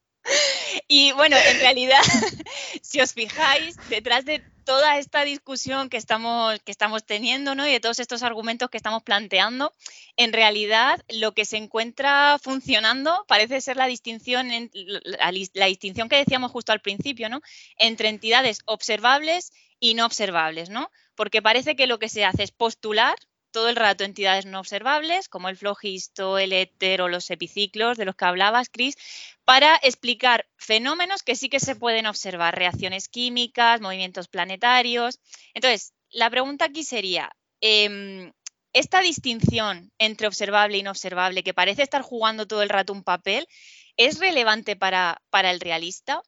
Y 0.87 1.11
bueno, 1.11 1.37
en 1.37 1.59
realidad, 1.59 2.01
si 2.81 2.99
os 2.99 3.13
fijáis, 3.13 3.77
detrás 3.89 4.25
de 4.25 4.43
toda 4.65 4.97
esta 4.97 5.23
discusión 5.23 5.89
que 5.89 5.97
estamos, 5.97 6.59
que 6.59 6.71
estamos 6.71 7.05
teniendo 7.05 7.55
¿no? 7.55 7.65
y 7.67 7.71
de 7.71 7.79
todos 7.79 7.99
estos 7.99 8.23
argumentos 8.23 8.69
que 8.69 8.77
estamos 8.77 9.03
planteando, 9.03 9.73
en 10.17 10.33
realidad 10.33 11.03
lo 11.07 11.33
que 11.33 11.45
se 11.45 11.57
encuentra 11.57 12.37
funcionando 12.41 13.23
parece 13.27 13.61
ser 13.61 13.77
la 13.77 13.87
distinción, 13.87 14.49
la, 14.73 15.65
distinción 15.67 16.09
que 16.09 16.17
decíamos 16.17 16.51
justo 16.51 16.71
al 16.71 16.81
principio, 16.81 17.29
¿no? 17.29 17.41
entre 17.77 18.09
entidades 18.09 18.59
observables 18.65 19.53
y 19.79 19.93
no 19.93 20.05
observables, 20.05 20.69
¿no? 20.69 20.91
porque 21.15 21.41
parece 21.41 21.75
que 21.75 21.87
lo 21.87 21.99
que 21.99 22.09
se 22.09 22.25
hace 22.25 22.43
es 22.43 22.51
postular 22.51 23.15
todo 23.55 23.69
el 23.69 23.77
rato 23.77 24.03
entidades 24.03 24.45
no 24.45 24.59
observables, 24.59 25.29
como 25.29 25.47
el 25.47 25.55
flogisto, 25.55 26.37
el 26.37 26.51
éter 26.51 27.01
o 27.01 27.07
los 27.07 27.31
epiciclos 27.31 27.97
de 27.97 28.03
los 28.03 28.13
que 28.13 28.25
hablabas, 28.25 28.67
Cris, 28.67 28.97
para 29.45 29.77
explicar 29.81 30.45
fenómenos 30.57 31.23
que 31.23 31.37
sí 31.37 31.47
que 31.47 31.61
se 31.61 31.77
pueden 31.77 32.05
observar, 32.05 32.57
reacciones 32.57 33.07
químicas, 33.07 33.79
movimientos 33.79 34.27
planetarios. 34.27 35.21
Entonces, 35.53 35.93
la 36.09 36.29
pregunta 36.29 36.65
aquí 36.65 36.83
sería, 36.83 37.31
em, 37.61 38.33
esta 38.73 38.99
distinción 38.99 39.89
entre 39.99 40.27
observable 40.27 40.77
y 40.77 40.83
no 40.83 40.91
observable, 40.91 41.41
que 41.41 41.53
parece 41.53 41.81
estar 41.81 42.01
jugando 42.01 42.47
todo 42.47 42.61
el 42.61 42.67
rato 42.67 42.91
un 42.91 43.03
papel, 43.03 43.47
¿es 43.95 44.19
relevante 44.19 44.75
para, 44.75 45.21
para 45.29 45.51
el 45.51 45.61
realista? 45.61 46.21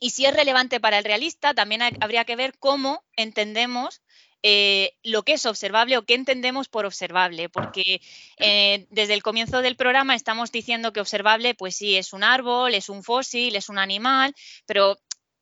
Y 0.00 0.10
si 0.10 0.24
es 0.24 0.34
relevante 0.34 0.80
para 0.80 0.96
el 0.96 1.04
realista, 1.04 1.52
también 1.52 1.82
habría 1.82 2.24
que 2.24 2.36
ver 2.36 2.56
cómo 2.58 3.04
entendemos 3.14 4.00
eh, 4.48 4.92
lo 5.02 5.24
que 5.24 5.32
es 5.32 5.44
observable 5.44 5.98
o 5.98 6.04
qué 6.04 6.14
entendemos 6.14 6.68
por 6.68 6.86
observable, 6.86 7.48
porque 7.48 8.00
eh, 8.38 8.86
desde 8.90 9.14
el 9.14 9.24
comienzo 9.24 9.60
del 9.60 9.74
programa 9.74 10.14
estamos 10.14 10.52
diciendo 10.52 10.92
que 10.92 11.00
observable, 11.00 11.56
pues 11.56 11.74
sí, 11.74 11.96
es 11.96 12.12
un 12.12 12.22
árbol, 12.22 12.72
es 12.76 12.88
un 12.88 13.02
fósil, 13.02 13.56
es 13.56 13.68
un 13.68 13.76
animal, 13.76 14.36
pero 14.64 14.98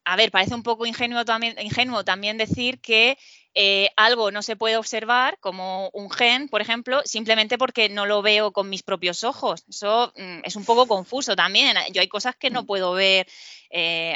a 0.07 0.17
ver, 0.17 0.31
parece 0.31 0.55
un 0.55 0.63
poco 0.63 0.87
ingenuo 0.87 1.23
también, 1.27 2.39
decir 2.39 2.81
que 2.81 3.19
eh, 3.53 3.91
algo 3.95 4.31
no 4.31 4.41
se 4.41 4.57
puede 4.57 4.79
observar, 4.79 5.39
como 5.39 5.91
un 5.93 6.11
gen, 6.11 6.49
por 6.49 6.63
ejemplo, 6.63 7.03
simplemente 7.05 7.59
porque 7.59 7.91
no 7.91 8.07
lo 8.07 8.23
veo 8.23 8.53
con 8.53 8.71
mis 8.71 8.83
propios 8.83 9.23
ojos. 9.23 9.65
Eso 9.69 10.15
mm, 10.17 10.41
es 10.45 10.57
un 10.57 10.65
poco 10.65 10.87
confuso 10.87 11.37
también. 11.37 11.77
Yo 11.93 12.01
hay 12.01 12.09
cosas 12.09 12.37
que 12.37 12.49
no 12.49 12.65
puedo 12.65 12.95
ver 12.95 13.27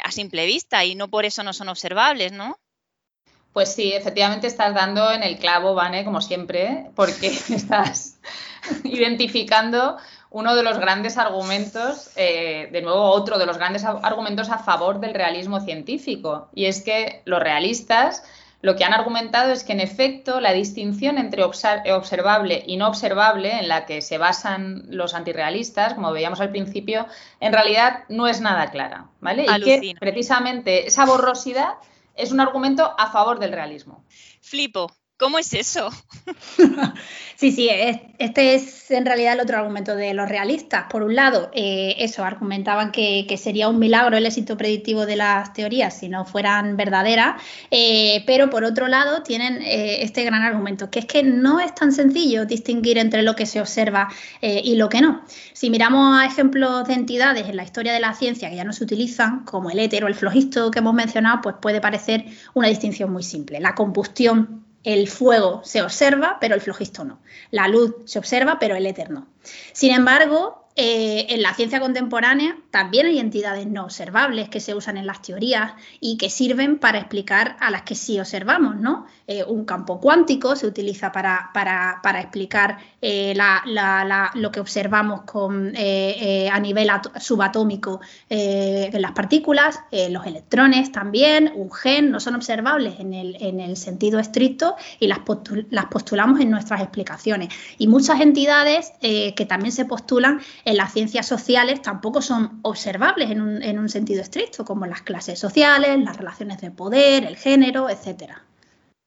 a 0.03 0.11
simple 0.11 0.47
vista 0.47 0.83
y 0.83 0.95
no 0.95 1.09
por 1.09 1.25
eso 1.25 1.43
no 1.43 1.53
son 1.53 1.69
observables, 1.69 2.31
¿no? 2.31 2.57
Pues 3.53 3.73
sí, 3.73 3.91
efectivamente 3.93 4.47
estás 4.47 4.73
dando 4.73 5.11
en 5.11 5.23
el 5.23 5.37
clavo, 5.37 5.73
Vane, 5.73 6.05
como 6.05 6.21
siempre, 6.21 6.91
porque 6.95 7.27
estás 7.49 8.19
identificando 8.83 9.97
uno 10.31 10.55
de 10.55 10.63
los 10.63 10.77
grandes 10.77 11.17
argumentos, 11.17 12.11
eh, 12.15 12.69
de 12.71 12.81
nuevo 12.81 13.01
otro 13.01 13.39
de 13.39 13.47
los 13.47 13.57
grandes 13.57 13.83
argumentos 13.83 14.49
a 14.49 14.59
favor 14.59 14.99
del 14.99 15.15
realismo 15.15 15.59
científico, 15.59 16.49
y 16.53 16.65
es 16.65 16.81
que 16.81 17.23
los 17.25 17.39
realistas 17.39 18.23
lo 18.61 18.75
que 18.75 18.83
han 18.83 18.93
argumentado 18.93 19.53
es 19.53 19.63
que 19.63 19.71
en 19.71 19.79
efecto 19.79 20.41
la 20.41 20.51
distinción 20.51 21.17
entre 21.17 21.43
observable 21.43 22.63
y 22.67 22.75
no 22.75 22.89
observable 22.89 23.57
en 23.57 23.69
la 23.69 23.85
que 23.85 24.01
se 24.01 24.17
basan 24.17 24.83
los 24.89 25.13
antirrealistas, 25.13 25.93
como 25.93 26.11
veíamos 26.11 26.41
al 26.41 26.49
principio, 26.49 27.07
en 27.39 27.53
realidad 27.53 28.03
no 28.09 28.27
es 28.27 28.41
nada 28.41 28.69
clara, 28.69 29.05
¿vale? 29.21 29.45
Y 29.45 29.61
que 29.61 29.95
precisamente 29.97 30.87
esa 30.87 31.05
borrosidad 31.05 31.75
es 32.19 32.31
un 32.31 32.39
argumento 32.39 32.93
a 32.97 33.09
favor 33.09 33.39
del 33.39 33.53
realismo. 33.53 34.05
Flipo. 34.41 34.91
¿Cómo 35.19 35.37
es 35.37 35.53
eso? 35.53 35.89
sí, 37.35 37.51
sí, 37.51 37.69
este 38.19 38.55
es 38.55 38.89
en 38.89 39.05
realidad 39.05 39.33
el 39.33 39.41
otro 39.41 39.57
argumento 39.57 39.97
de 39.97 40.13
los 40.13 40.29
realistas. 40.29 40.85
Por 40.89 41.03
un 41.03 41.13
lado, 41.13 41.51
eh, 41.53 41.95
eso, 41.97 42.23
argumentaban 42.23 42.93
que, 42.93 43.27
sería 43.37 43.67
un 43.67 43.79
milagro 43.79 44.15
el 44.15 44.25
éxito 44.25 44.55
predictivo 44.55 45.05
de 45.05 45.17
las 45.17 45.51
teorías 45.51 45.93
si 45.93 46.07
no 46.07 46.23
fueran 46.23 46.77
verdaderas, 46.77 47.41
eh, 47.69 48.23
pero 48.25 48.49
por 48.49 48.63
otro 48.63 48.87
lado 48.87 49.21
tienen 49.21 49.61
eh, 49.61 50.03
este 50.03 50.23
gran 50.23 50.41
argumento, 50.41 50.89
que 50.89 50.99
es 50.99 51.05
que 51.05 51.21
no 51.21 51.59
es 51.59 51.75
tan 51.75 51.91
sencillo 51.91 52.45
distinguir 52.45 52.97
entre 52.97 53.21
lo 53.21 53.35
que 53.35 53.45
se 53.45 53.59
observa 53.59 54.07
y 54.41 54.75
lo 54.75 54.87
que 54.87 55.01
no. 55.01 55.25
Si 55.51 55.69
miramos 55.69 56.17
a 56.17 56.25
ejemplos 56.25 56.87
de 56.87 56.93
entidades 56.93 57.49
en 57.49 57.57
la 57.57 57.63
historia 57.63 57.91
de 57.91 57.99
la 57.99 58.13
ciencia 58.13 58.49
que 58.49 58.55
ya 58.55 58.63
no 58.63 58.71
se 58.71 58.85
utilizan, 58.85 59.43
como 59.43 59.69
el 59.69 59.79
éter 59.79 60.05
o 60.05 60.07
el 60.07 60.15
flogisto 60.15 60.71
que 60.71 60.79
hemos 60.79 60.93
mencionado, 60.93 61.41
pues 61.41 61.55
puede 61.61 61.81
parecer 61.81 62.23
una 62.53 62.69
distinción 62.69 63.11
muy 63.11 63.23
simple. 63.23 63.59
La 63.59 63.75
combustión 63.75 64.68
el 64.83 65.07
fuego 65.07 65.61
se 65.63 65.81
observa, 65.81 66.37
pero 66.39 66.55
el 66.55 66.61
flogisto 66.61 67.03
no. 67.03 67.19
La 67.51 67.67
luz 67.67 67.95
se 68.05 68.19
observa, 68.19 68.59
pero 68.59 68.75
el 68.75 68.85
éter 68.85 69.09
no. 69.09 69.27
Sin 69.73 69.93
embargo, 69.93 70.68
eh, 70.81 71.33
en 71.33 71.41
la 71.41 71.53
ciencia 71.55 71.81
contemporánea 71.81 72.55
también 72.71 73.05
hay 73.05 73.19
entidades 73.19 73.67
no 73.67 73.83
observables 73.83 74.47
que 74.47 74.61
se 74.61 74.73
usan 74.73 74.95
en 74.95 75.05
las 75.05 75.21
teorías 75.21 75.73
y 75.99 76.15
que 76.15 76.29
sirven 76.29 76.79
para 76.79 76.99
explicar 76.99 77.57
a 77.59 77.69
las 77.69 77.81
que 77.81 77.95
sí 77.95 78.17
observamos, 78.17 78.77
¿no? 78.77 79.05
Eh, 79.27 79.43
un 79.43 79.65
campo 79.65 79.99
cuántico 79.99 80.55
se 80.55 80.67
utiliza 80.67 81.11
para, 81.11 81.51
explicar 82.21 82.77
eh, 83.01 83.37
lo 84.35 84.51
que 84.53 84.61
observamos 84.61 85.23
a 85.29 86.59
nivel 86.61 86.89
subatómico 87.19 87.99
en 88.29 89.01
las 89.01 89.11
partículas, 89.11 89.81
los 90.09 90.25
electrones 90.25 90.93
también, 90.93 91.51
un 91.55 91.71
gen, 91.73 92.09
no 92.09 92.21
son 92.21 92.35
observables 92.35 93.01
en 93.01 93.13
el, 93.13 93.75
sentido 93.75 94.17
estricto 94.17 94.77
y 94.99 95.07
las, 95.07 95.19
las, 95.71 95.85
postulamos 95.87 96.39
en 96.39 96.49
nuestras 96.49 96.81
explicaciones. 96.81 97.49
Y 97.77 97.87
muchas 97.87 98.21
entidades 98.21 98.93
que 99.01 99.45
también 99.47 99.73
se 99.73 99.83
postulan 99.83 100.39
en 100.69 100.77
las 100.77 100.93
ciencias 100.93 101.27
sociales 101.27 101.81
tampoco 101.81 102.21
son 102.21 102.59
observables 102.61 103.31
en 103.31 103.41
un, 103.79 103.89
sentido 103.89 104.21
estricto, 104.21 104.63
como 104.63 104.85
las 104.85 105.01
clases 105.01 105.39
sociales, 105.39 105.97
las 105.99 106.15
relaciones 106.15 106.61
de 106.61 106.69
poder, 106.69 107.25
el 107.25 107.37
género, 107.37 107.89
etcétera. 107.89 108.45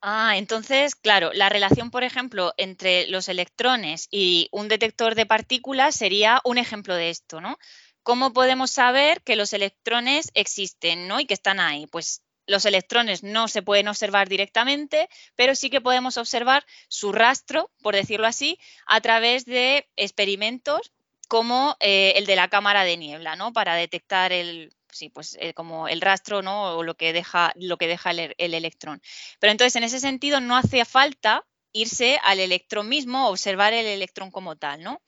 Ah, 0.01 0.37
entonces, 0.37 0.96
claro, 0.96 1.31
la 1.33 1.48
relación, 1.48 1.92
por 1.92 2.03
ejemplo, 2.03 2.53
entre 2.57 3.07
los 3.07 3.29
electrones 3.29 4.09
y 4.11 4.48
un 4.51 4.66
detector 4.66 5.14
de 5.14 5.25
partículas 5.25 5.94
sería 5.94 6.40
un 6.44 6.59
ejemplo 6.59 6.96
de 6.96 7.11
esto, 7.11 7.40
¿no? 7.40 7.57
¿Cómo 8.03 8.33
podemos 8.33 8.72
saber 8.72 9.22
que 9.22 9.37
los 9.37 9.53
electrones 9.53 10.33
existen, 10.35 11.07
¿no? 11.07 11.20
Y 11.20 11.27
que 11.27 11.35
están 11.35 11.61
ahí. 11.61 11.87
Pues 11.87 12.22
los 12.48 12.64
electrones 12.64 13.22
no 13.22 13.46
se 13.46 13.62
pueden 13.62 13.87
observar 13.87 14.29
directamente, 14.29 15.09
pero 15.37 15.55
sí 15.55 15.70
que 15.70 15.81
podemos 15.81 16.16
observar 16.16 16.66
su 16.88 17.12
rastro, 17.12 17.70
por 17.83 17.94
decirlo 17.94 18.27
así, 18.27 18.59
a 18.87 19.01
través 19.01 19.44
de 19.44 19.88
experimentos 19.94 20.90
como 21.29 21.77
eh, 21.81 22.15
el 22.17 22.27
de 22.27 22.37
la 22.37 22.49
cámara 22.49 22.85
de 22.85 22.97
niebla, 22.97 23.37
¿no? 23.37 23.53
Para 23.53 23.75
detectar 23.75 24.33
el, 24.33 24.73
sí, 24.93 25.09
pues 25.09 25.37
eh, 25.41 25.55
como 25.55 25.89
el 25.89 26.01
rastro, 26.01 26.43
¿no? 26.43 26.77
O 26.77 26.83
lo 26.83 26.97
que 26.97 27.13
deja, 27.13 27.53
lo 27.57 27.77
que 27.79 27.89
deja 27.89 28.11
el, 28.11 28.35
electrón. 28.39 29.03
Pero 29.41 29.51
entonces, 29.51 29.77
en 29.77 29.85
ese 29.85 30.01
sentido, 30.01 30.41
no 30.41 30.57
hace 30.57 30.85
falta 30.85 31.45
irse 31.73 32.19
al 32.23 32.41
electrón 32.41 32.89
mismo, 32.89 33.29
observar 33.29 33.73
el 33.73 33.87
electrón 33.87 34.31
como 34.31 34.57
tal, 34.57 34.83
¿no? 34.83 35.03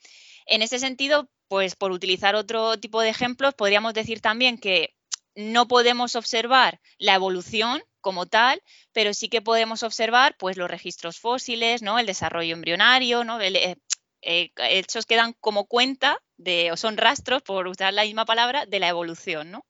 En 0.46 0.62
ese 0.62 0.78
sentido, 0.78 1.28
pues 1.48 1.76
por 1.76 1.92
utilizar 1.92 2.34
otro 2.34 2.78
tipo 2.78 3.00
de 3.00 3.10
ejemplos, 3.10 3.54
podríamos 3.54 3.94
decir 3.94 4.20
también 4.20 4.58
que 4.58 4.94
no 5.34 5.68
podemos 5.68 6.16
observar 6.16 6.80
la 6.98 7.14
evolución 7.14 7.82
como 8.00 8.26
tal, 8.26 8.62
pero 8.92 9.14
sí 9.14 9.28
que 9.28 9.42
podemos 9.42 9.82
observar 9.82 10.36
pues 10.38 10.56
los 10.56 10.70
registros 10.70 11.18
fósiles, 11.18 11.82
¿no? 11.82 11.98
El 11.98 12.06
desarrollo 12.06 12.54
embrionario, 12.54 13.24
¿no? 13.24 13.40
Eh, 13.40 13.76
eh, 14.24 14.50
hechos 14.56 15.06
que 15.06 15.16
dan 15.16 15.34
como 15.40 15.66
cuenta 15.66 16.18
de, 16.36 16.72
o 16.72 16.76
son 16.76 16.96
rastros, 16.96 17.42
por 17.42 17.66
usar 17.68 17.94
la 17.94 18.04
misma 18.04 18.24
palabra, 18.24 18.66
de 18.66 18.80
la 18.80 18.88
evolución, 18.88 19.50
¿no? 19.50 19.64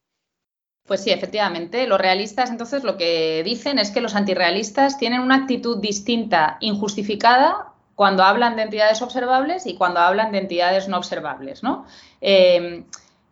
Pues 0.86 1.02
sí, 1.02 1.10
efectivamente. 1.10 1.86
Los 1.86 1.98
realistas 1.98 2.50
entonces 2.50 2.84
lo 2.84 2.96
que 2.96 3.42
dicen 3.42 3.78
es 3.78 3.90
que 3.90 4.02
los 4.02 4.14
antirrealistas 4.14 4.98
tienen 4.98 5.20
una 5.20 5.36
actitud 5.36 5.78
distinta, 5.78 6.58
injustificada, 6.60 7.72
cuando 7.94 8.22
hablan 8.24 8.56
de 8.56 8.62
entidades 8.62 9.00
observables 9.02 9.66
y 9.66 9.76
cuando 9.76 10.00
hablan 10.00 10.32
de 10.32 10.38
entidades 10.38 10.88
no 10.88 10.98
observables, 10.98 11.62
¿no? 11.62 11.86
Eh, 12.20 12.84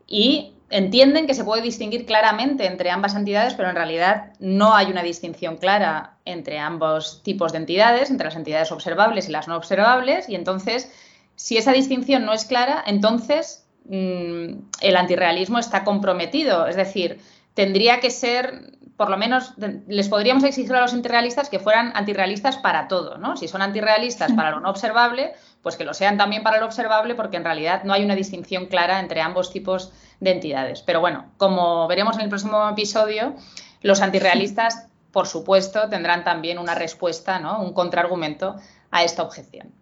y 0.07 0.55
entienden 0.71 1.27
que 1.27 1.35
se 1.35 1.45
puede 1.45 1.63
distinguir 1.63 2.07
claramente 2.07 2.67
entre 2.67 2.91
ambas 2.91 3.15
entidades, 3.15 3.55
pero 3.55 3.69
en 3.69 3.77
realidad 3.77 4.33
no 4.39 4.75
hay 4.75 4.87
una 4.87 5.03
distinción 5.03 5.57
clara 5.57 6.17
entre 6.25 6.59
ambos 6.59 7.23
tipos 7.23 7.53
de 7.53 7.59
entidades, 7.59 8.11
entre 8.11 8.27
las 8.27 8.37
entidades 8.37 8.73
observables 8.73 9.29
y 9.29 9.33
las 9.33 9.49
no 9.49 9.57
observables, 9.57 10.29
y 10.29 10.35
entonces 10.35 10.91
si 11.43 11.57
esa 11.57 11.73
distinción 11.73 12.25
no 12.25 12.33
es 12.33 12.45
clara, 12.45 12.85
entonces 12.87 13.67
mm, 13.87 14.59
el 14.81 14.97
antirrealismo 14.97 15.59
está 15.59 15.83
comprometido. 15.83 16.69
Es 16.69 16.77
decir, 16.77 17.21
tendría 17.55 17.99
que 17.99 18.11
ser, 18.11 18.79
por 18.97 19.11
lo 19.11 19.17
menos, 19.17 19.55
les 19.89 20.09
podríamos 20.09 20.45
exigir 20.45 20.73
a 20.73 20.81
los 20.81 20.95
antirrealistas 20.95 21.49
que 21.49 21.59
fueran 21.59 21.91
antirrealistas 21.97 22.59
para 22.59 22.87
todo, 22.87 23.19
¿no? 23.19 23.37
Si 23.37 23.49
son 23.49 23.61
antirrealistas 23.61 24.33
para 24.35 24.53
lo 24.53 24.61
no 24.61 24.71
observable, 24.71 25.33
pues 25.63 25.75
que 25.75 25.85
lo 25.85 25.95
sean 25.95 26.17
también 26.17 26.45
para 26.45 26.61
lo 26.61 26.67
observable, 26.67 27.17
porque 27.17 27.39
en 27.39 27.45
realidad 27.45 27.83
no 27.83 27.93
hay 27.93 28.05
una 28.05 28.15
distinción 28.15 28.67
clara 28.67 29.01
entre 29.01 29.21
ambos 29.21 29.53
tipos 29.53 29.93
de 30.21 30.31
entidades. 30.31 30.83
Pero 30.83 31.01
bueno, 31.01 31.33
como 31.39 31.89
veremos 31.89 32.15
en 32.15 32.23
el 32.23 32.29
próximo 32.29 32.69
episodio, 32.69 33.35
los 33.81 34.01
antirrealistas, 34.01 34.87
por 35.11 35.27
supuesto, 35.27 35.89
tendrán 35.89 36.23
también 36.23 36.61
una 36.61 36.77
respuesta, 36.77 37.41
¿no? 37.41 37.61
Un 37.61 37.73
contraargumento 37.73 38.55
a 38.93 39.03
esta 39.03 39.25
objeción. 39.25 39.82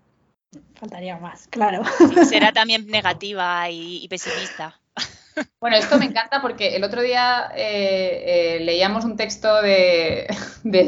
Faltaría 0.81 1.19
más, 1.19 1.47
claro. 1.49 1.83
será 2.27 2.53
también 2.53 2.87
negativa 2.87 3.69
y, 3.69 4.09
pesimista. 4.09 4.81
Bueno, 5.61 5.77
esto 5.77 5.99
me 5.99 6.07
encanta 6.07 6.43
porque 6.43 6.75
el 6.75 6.85
otro 6.85 7.03
día 7.03 7.53
eh, 7.55 8.57
eh, 8.57 8.61
leíamos 8.65 9.05
un 9.05 9.17
texto 9.17 9.63
de, 9.63 10.27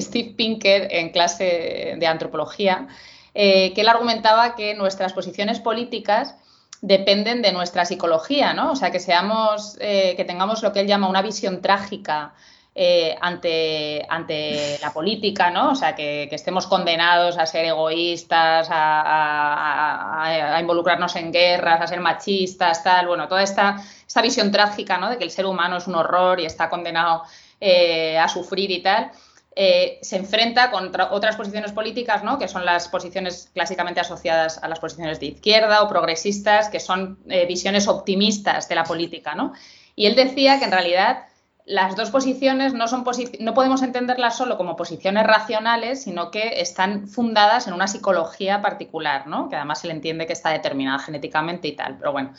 Steve 0.01 0.35
Pinker 0.37 0.89
en 0.91 1.11
clase 1.11 1.95
de 1.97 2.07
antropología, 2.07 2.89
eh, 3.35 3.73
que 3.75 3.83
él 3.83 3.89
argumentaba 3.89 4.57
que 4.57 4.75
nuestras 4.75 5.13
posiciones 5.13 5.61
políticas 5.61 6.37
dependen 6.81 7.41
de 7.41 7.53
nuestra 7.53 7.85
psicología, 7.85 8.55
¿no? 8.55 8.73
O 8.73 8.77
sea, 8.77 8.91
que 8.91 8.99
seamos, 8.99 9.77
que 9.79 10.25
tengamos 10.27 10.63
lo 10.63 10.73
que 10.73 10.81
él 10.81 10.87
llama 10.87 11.09
una 11.09 11.23
visión 11.23 11.63
trágica 11.63 12.35
eh, 12.75 13.15
ante, 13.21 14.03
ante 14.09 14.79
la 14.81 14.95
política, 14.95 15.51
¿no? 15.51 15.73
O 15.73 15.75
sea, 15.75 15.95
que, 15.95 16.27
estemos 16.33 16.67
condenados 16.67 17.37
a 17.37 17.45
ser 17.45 17.67
egoístas, 17.67 18.67
a, 18.71 20.59
involucrarnos 20.59 21.15
en 21.17 21.33
guerras, 21.33 21.83
a 21.83 21.87
ser 21.87 22.01
machistas, 22.01 22.83
tal, 22.83 23.09
bueno, 23.09 23.29
toda 23.29 23.43
esta, 23.43 23.85
esta 24.07 24.23
visión 24.23 24.51
trágica, 24.51 24.97
¿no? 24.97 25.11
De 25.11 25.19
que 25.19 25.25
el 25.25 25.31
ser 25.31 25.45
humano 25.45 25.77
es 25.77 25.87
un 25.87 25.97
horror 25.97 26.41
y 26.41 26.47
está 26.47 26.71
condenado 26.71 27.25
eh, 27.61 28.17
a 28.17 28.27
sufrir 28.27 28.71
y 28.71 28.81
tal. 28.81 29.11
Eh, 29.55 29.99
se 30.01 30.17
enfrenta 30.17 30.71
contra 30.71 31.13
otras 31.13 31.37
posiciones 31.37 31.73
políticas, 31.73 32.25
¿no? 32.25 32.39
que 32.39 32.49
son 32.49 32.65
las 32.65 32.89
posiciones 32.89 33.51
clásicamente 33.53 34.01
asociadas 34.01 34.57
a 34.63 34.69
las 34.69 34.81
posiciones 34.81 35.21
de 35.21 35.27
izquierda 35.27 35.83
o 35.83 35.91
progresistas, 35.91 36.71
que 36.71 36.81
son 36.81 37.19
visiones 37.47 37.87
optimistas 37.87 38.67
de 38.71 38.75
la 38.77 38.85
política. 38.85 39.35
¿no? 39.35 39.53
Y 39.95 40.07
él 40.07 40.15
decía 40.15 40.59
que 40.59 40.65
en 40.65 40.73
realidad 40.73 41.27
las 41.65 41.95
dos 41.95 42.11
posiciones 42.11 42.75
no, 42.75 42.89
son 42.89 43.05
no 43.41 43.55
podemos 43.55 43.83
entenderlas 43.83 44.37
solo 44.37 44.57
como 44.57 44.77
posiciones 44.77 45.25
racionales, 45.25 46.03
sino 46.03 46.31
que 46.31 46.61
están 46.61 47.07
fundadas 47.07 47.69
en 47.69 47.75
una 47.75 47.87
psicología 47.87 48.61
particular, 48.61 49.29
¿no? 49.29 49.49
que 49.49 49.57
además 49.57 49.81
se 49.81 49.87
le 49.87 49.93
entiende 49.93 50.27
que 50.27 50.33
está 50.33 50.51
determinada 50.51 50.99
genéticamente 50.99 51.69
y 51.69 51.73
tal. 51.73 51.97
Pero 51.99 52.13
bueno, 52.13 52.33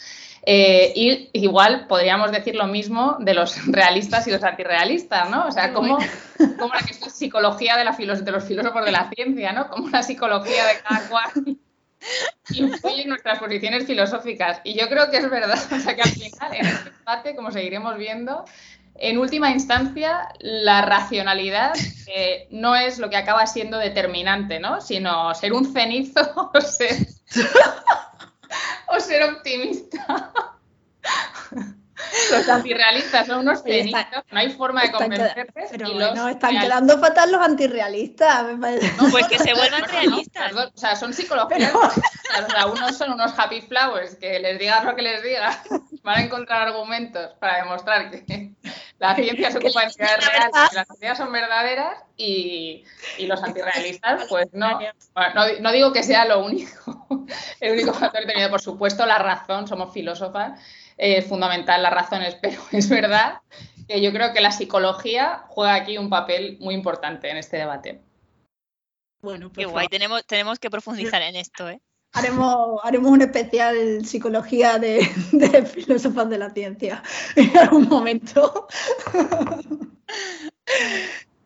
eh, 0.45 0.91
y 0.93 1.29
igual 1.33 1.87
podríamos 1.87 2.31
decir 2.31 2.55
lo 2.55 2.67
mismo 2.67 3.15
de 3.19 3.33
los 3.33 3.65
realistas 3.67 4.27
y 4.27 4.31
los 4.31 4.43
antirrealistas, 4.43 5.29
¿no? 5.29 5.47
O 5.47 5.51
sea, 5.51 5.71
como, 5.71 5.97
como 6.59 6.73
la 6.73 6.81
que 6.81 6.91
es 6.93 7.13
psicología 7.13 7.77
de, 7.77 7.85
la 7.85 7.91
de 7.91 8.31
los 8.31 8.43
filósofos 8.43 8.83
de 8.83 8.91
la 8.91 9.09
ciencia, 9.09 9.53
¿no? 9.53 9.69
Como 9.69 9.85
una 9.85 10.03
psicología 10.03 10.65
de 10.65 10.79
cada 10.81 11.07
cual 11.07 11.57
influye 12.53 13.03
en 13.03 13.09
nuestras 13.09 13.39
posiciones 13.39 13.85
filosóficas. 13.85 14.59
Y 14.65 14.77
yo 14.77 14.89
creo 14.89 15.09
que 15.09 15.17
es 15.17 15.29
verdad, 15.29 15.59
o 15.71 15.79
sea, 15.79 15.95
que 15.95 16.01
al 16.01 16.09
final 16.09 16.53
en 16.53 16.65
este 16.65 16.89
debate, 16.91 17.35
como 17.35 17.51
seguiremos 17.51 17.97
viendo, 17.97 18.43
en 18.95 19.17
última 19.17 19.51
instancia, 19.51 20.29
la 20.39 20.81
racionalidad 20.81 21.73
no 22.51 22.75
es 22.75 22.99
lo 22.99 23.09
que 23.09 23.17
acaba 23.17 23.45
siendo 23.47 23.77
determinante, 23.77 24.59
¿no? 24.59 24.81
Sino 24.81 25.33
ser 25.35 25.53
un 25.53 25.71
cenizo 25.71 26.51
o 26.53 26.61
ser, 26.61 27.07
o 28.87 28.99
ser 28.99 29.23
optimista. 29.23 30.31
Los 32.31 32.49
antirrealistas 32.49 33.27
son 33.27 33.39
unos 33.39 33.63
cenizos, 33.63 34.05
no 34.31 34.39
hay 34.39 34.49
forma 34.51 34.83
de 34.83 34.91
convencerles. 34.91 35.69
Pero 35.71 35.93
bueno, 35.93 36.29
están 36.29 36.59
quedando 36.59 36.99
fatal 36.99 37.31
los 37.31 37.41
antirrealistas. 37.41 38.57
No, 38.57 39.09
pues 39.11 39.27
que 39.27 39.39
se 39.39 39.53
vuelvan 39.53 39.83
realistas. 39.89 40.53
O 40.53 40.77
sea, 40.77 40.95
son 40.95 41.13
psicologías. 41.13 41.73
O 41.73 42.49
sea, 42.49 42.65
unos 42.67 42.97
son 42.97 43.13
unos 43.13 43.37
happy 43.37 43.61
flowers, 43.61 44.15
que 44.15 44.39
les 44.39 44.59
digas 44.59 44.83
lo 44.83 44.95
que 44.95 45.01
les 45.01 45.23
digas, 45.23 45.59
van 46.03 46.19
a 46.19 46.21
encontrar 46.23 46.67
argumentos 46.67 47.31
para 47.39 47.63
demostrar 47.63 48.11
que 48.11 48.53
la 48.99 49.15
ciencia 49.15 49.51
se 49.51 49.57
ocupa 49.57 49.81
de 49.81 49.87
entidades 49.87 50.25
reales, 50.25 50.69
que 50.69 50.75
las 50.75 50.87
ideas 50.97 51.17
son 51.17 51.31
verdaderas 51.31 51.97
y, 52.15 52.85
y 53.17 53.25
los 53.25 53.43
antirrealistas, 53.43 54.25
pues 54.29 54.47
no, 54.53 54.79
no, 54.79 55.59
no, 55.59 55.71
digo 55.71 55.91
que 55.91 56.03
sea 56.03 56.25
lo 56.25 56.45
único, 56.45 57.05
el 57.59 57.73
único 57.73 57.93
factor 57.93 58.21
determinado. 58.21 58.51
Por 58.51 58.61
supuesto, 58.61 59.05
la 59.05 59.17
razón, 59.17 59.67
somos 59.67 59.93
filósofas, 59.93 60.59
es 60.97 61.25
fundamental 61.25 61.83
las 61.83 61.93
razones, 61.93 62.35
pero 62.41 62.61
es 62.71 62.89
verdad 62.89 63.41
que 63.87 64.01
yo 64.01 64.11
creo 64.11 64.33
que 64.33 64.41
la 64.41 64.51
psicología 64.51 65.43
juega 65.49 65.75
aquí 65.75 65.97
un 65.97 66.09
papel 66.09 66.57
muy 66.59 66.73
importante 66.73 67.29
en 67.29 67.37
este 67.37 67.57
debate. 67.57 68.01
Bueno, 69.21 69.51
pues 69.51 69.65
Qué 69.65 69.71
guay, 69.71 69.87
tenemos, 69.87 70.25
tenemos 70.25 70.59
que 70.59 70.69
profundizar 70.69 71.21
en 71.21 71.35
esto, 71.35 71.69
¿eh? 71.69 71.81
Haremos, 72.15 72.79
haremos 72.83 73.09
un 73.09 73.21
especial 73.21 74.05
psicología 74.05 74.77
de, 74.77 75.07
de 75.31 75.65
filósofos 75.65 76.29
de 76.29 76.37
la 76.37 76.51
ciencia 76.51 77.01
en 77.35 77.57
algún 77.57 77.87
momento. 77.87 78.67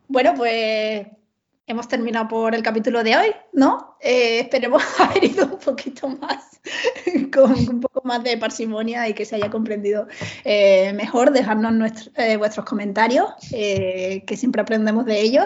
bueno, 0.08 0.34
pues 0.36 1.08
hemos 1.68 1.90
terminado 1.90 2.30
por 2.30 2.56
el 2.56 2.64
capítulo 2.64 3.04
de 3.04 3.18
hoy, 3.18 3.36
¿no? 3.52 3.98
Eh, 4.00 4.40
esperemos 4.40 4.82
haber 5.00 5.26
ido 5.26 5.46
un 5.46 5.60
poquito 5.60 6.08
más, 6.08 6.60
con 7.34 7.52
un 7.52 7.82
poco 7.82 8.02
más 8.06 8.24
de 8.24 8.38
parsimonia 8.38 9.08
y 9.08 9.14
que 9.14 9.26
se 9.26 9.36
haya 9.36 9.52
comprendido 9.52 10.08
eh, 10.46 10.94
mejor. 10.94 11.32
Dejarnos 11.32 12.10
eh, 12.16 12.38
vuestros 12.38 12.66
comentarios, 12.66 13.30
que 13.52 14.36
siempre 14.38 14.62
aprendemos 14.62 15.06
de 15.06 15.22
ellos. 15.22 15.46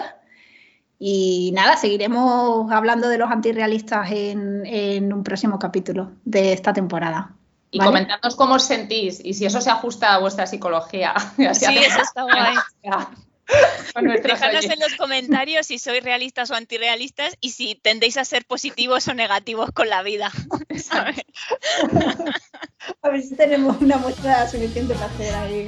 Y 1.04 1.50
nada, 1.52 1.76
seguiremos 1.76 2.70
hablando 2.70 3.08
de 3.08 3.18
los 3.18 3.28
antirrealistas 3.28 4.12
en, 4.12 4.64
en 4.64 5.12
un 5.12 5.24
próximo 5.24 5.58
capítulo 5.58 6.12
de 6.24 6.52
esta 6.52 6.72
temporada. 6.72 7.34
Y 7.72 7.80
comentadnos 7.80 8.36
cómo 8.36 8.54
os 8.54 8.64
sentís 8.64 9.18
y 9.24 9.34
si 9.34 9.46
eso 9.46 9.60
se 9.60 9.70
ajusta 9.70 10.14
a 10.14 10.18
vuestra 10.18 10.46
psicología. 10.46 11.14
sí, 11.54 11.76
eso 11.78 12.02
está 12.02 12.22
guay. 12.22 12.54
Dejadnos 14.22 14.64
en 14.64 14.80
los 14.80 14.94
comentarios 14.96 15.66
si 15.66 15.78
sois 15.78 16.02
realistas 16.02 16.50
o 16.50 16.54
antirrealistas 16.54 17.36
y 17.40 17.50
si 17.50 17.74
tendéis 17.74 18.16
a 18.16 18.24
ser 18.24 18.44
positivos 18.44 19.06
o 19.08 19.14
negativos 19.14 19.70
con 19.72 19.88
la 19.88 20.02
vida. 20.02 20.30
A 23.02 23.08
ver 23.10 23.22
si 23.22 23.36
tenemos 23.36 23.80
una 23.80 23.96
muestra 23.98 24.48
suficiente 24.48 24.94
para 24.94 25.06
hacer 25.06 25.34
ahí. 25.34 25.66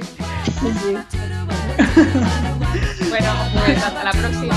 Bueno, 3.09 3.33
pues 3.65 3.83
hasta 3.83 4.03
la 4.03 4.11
próxima. 4.11 4.55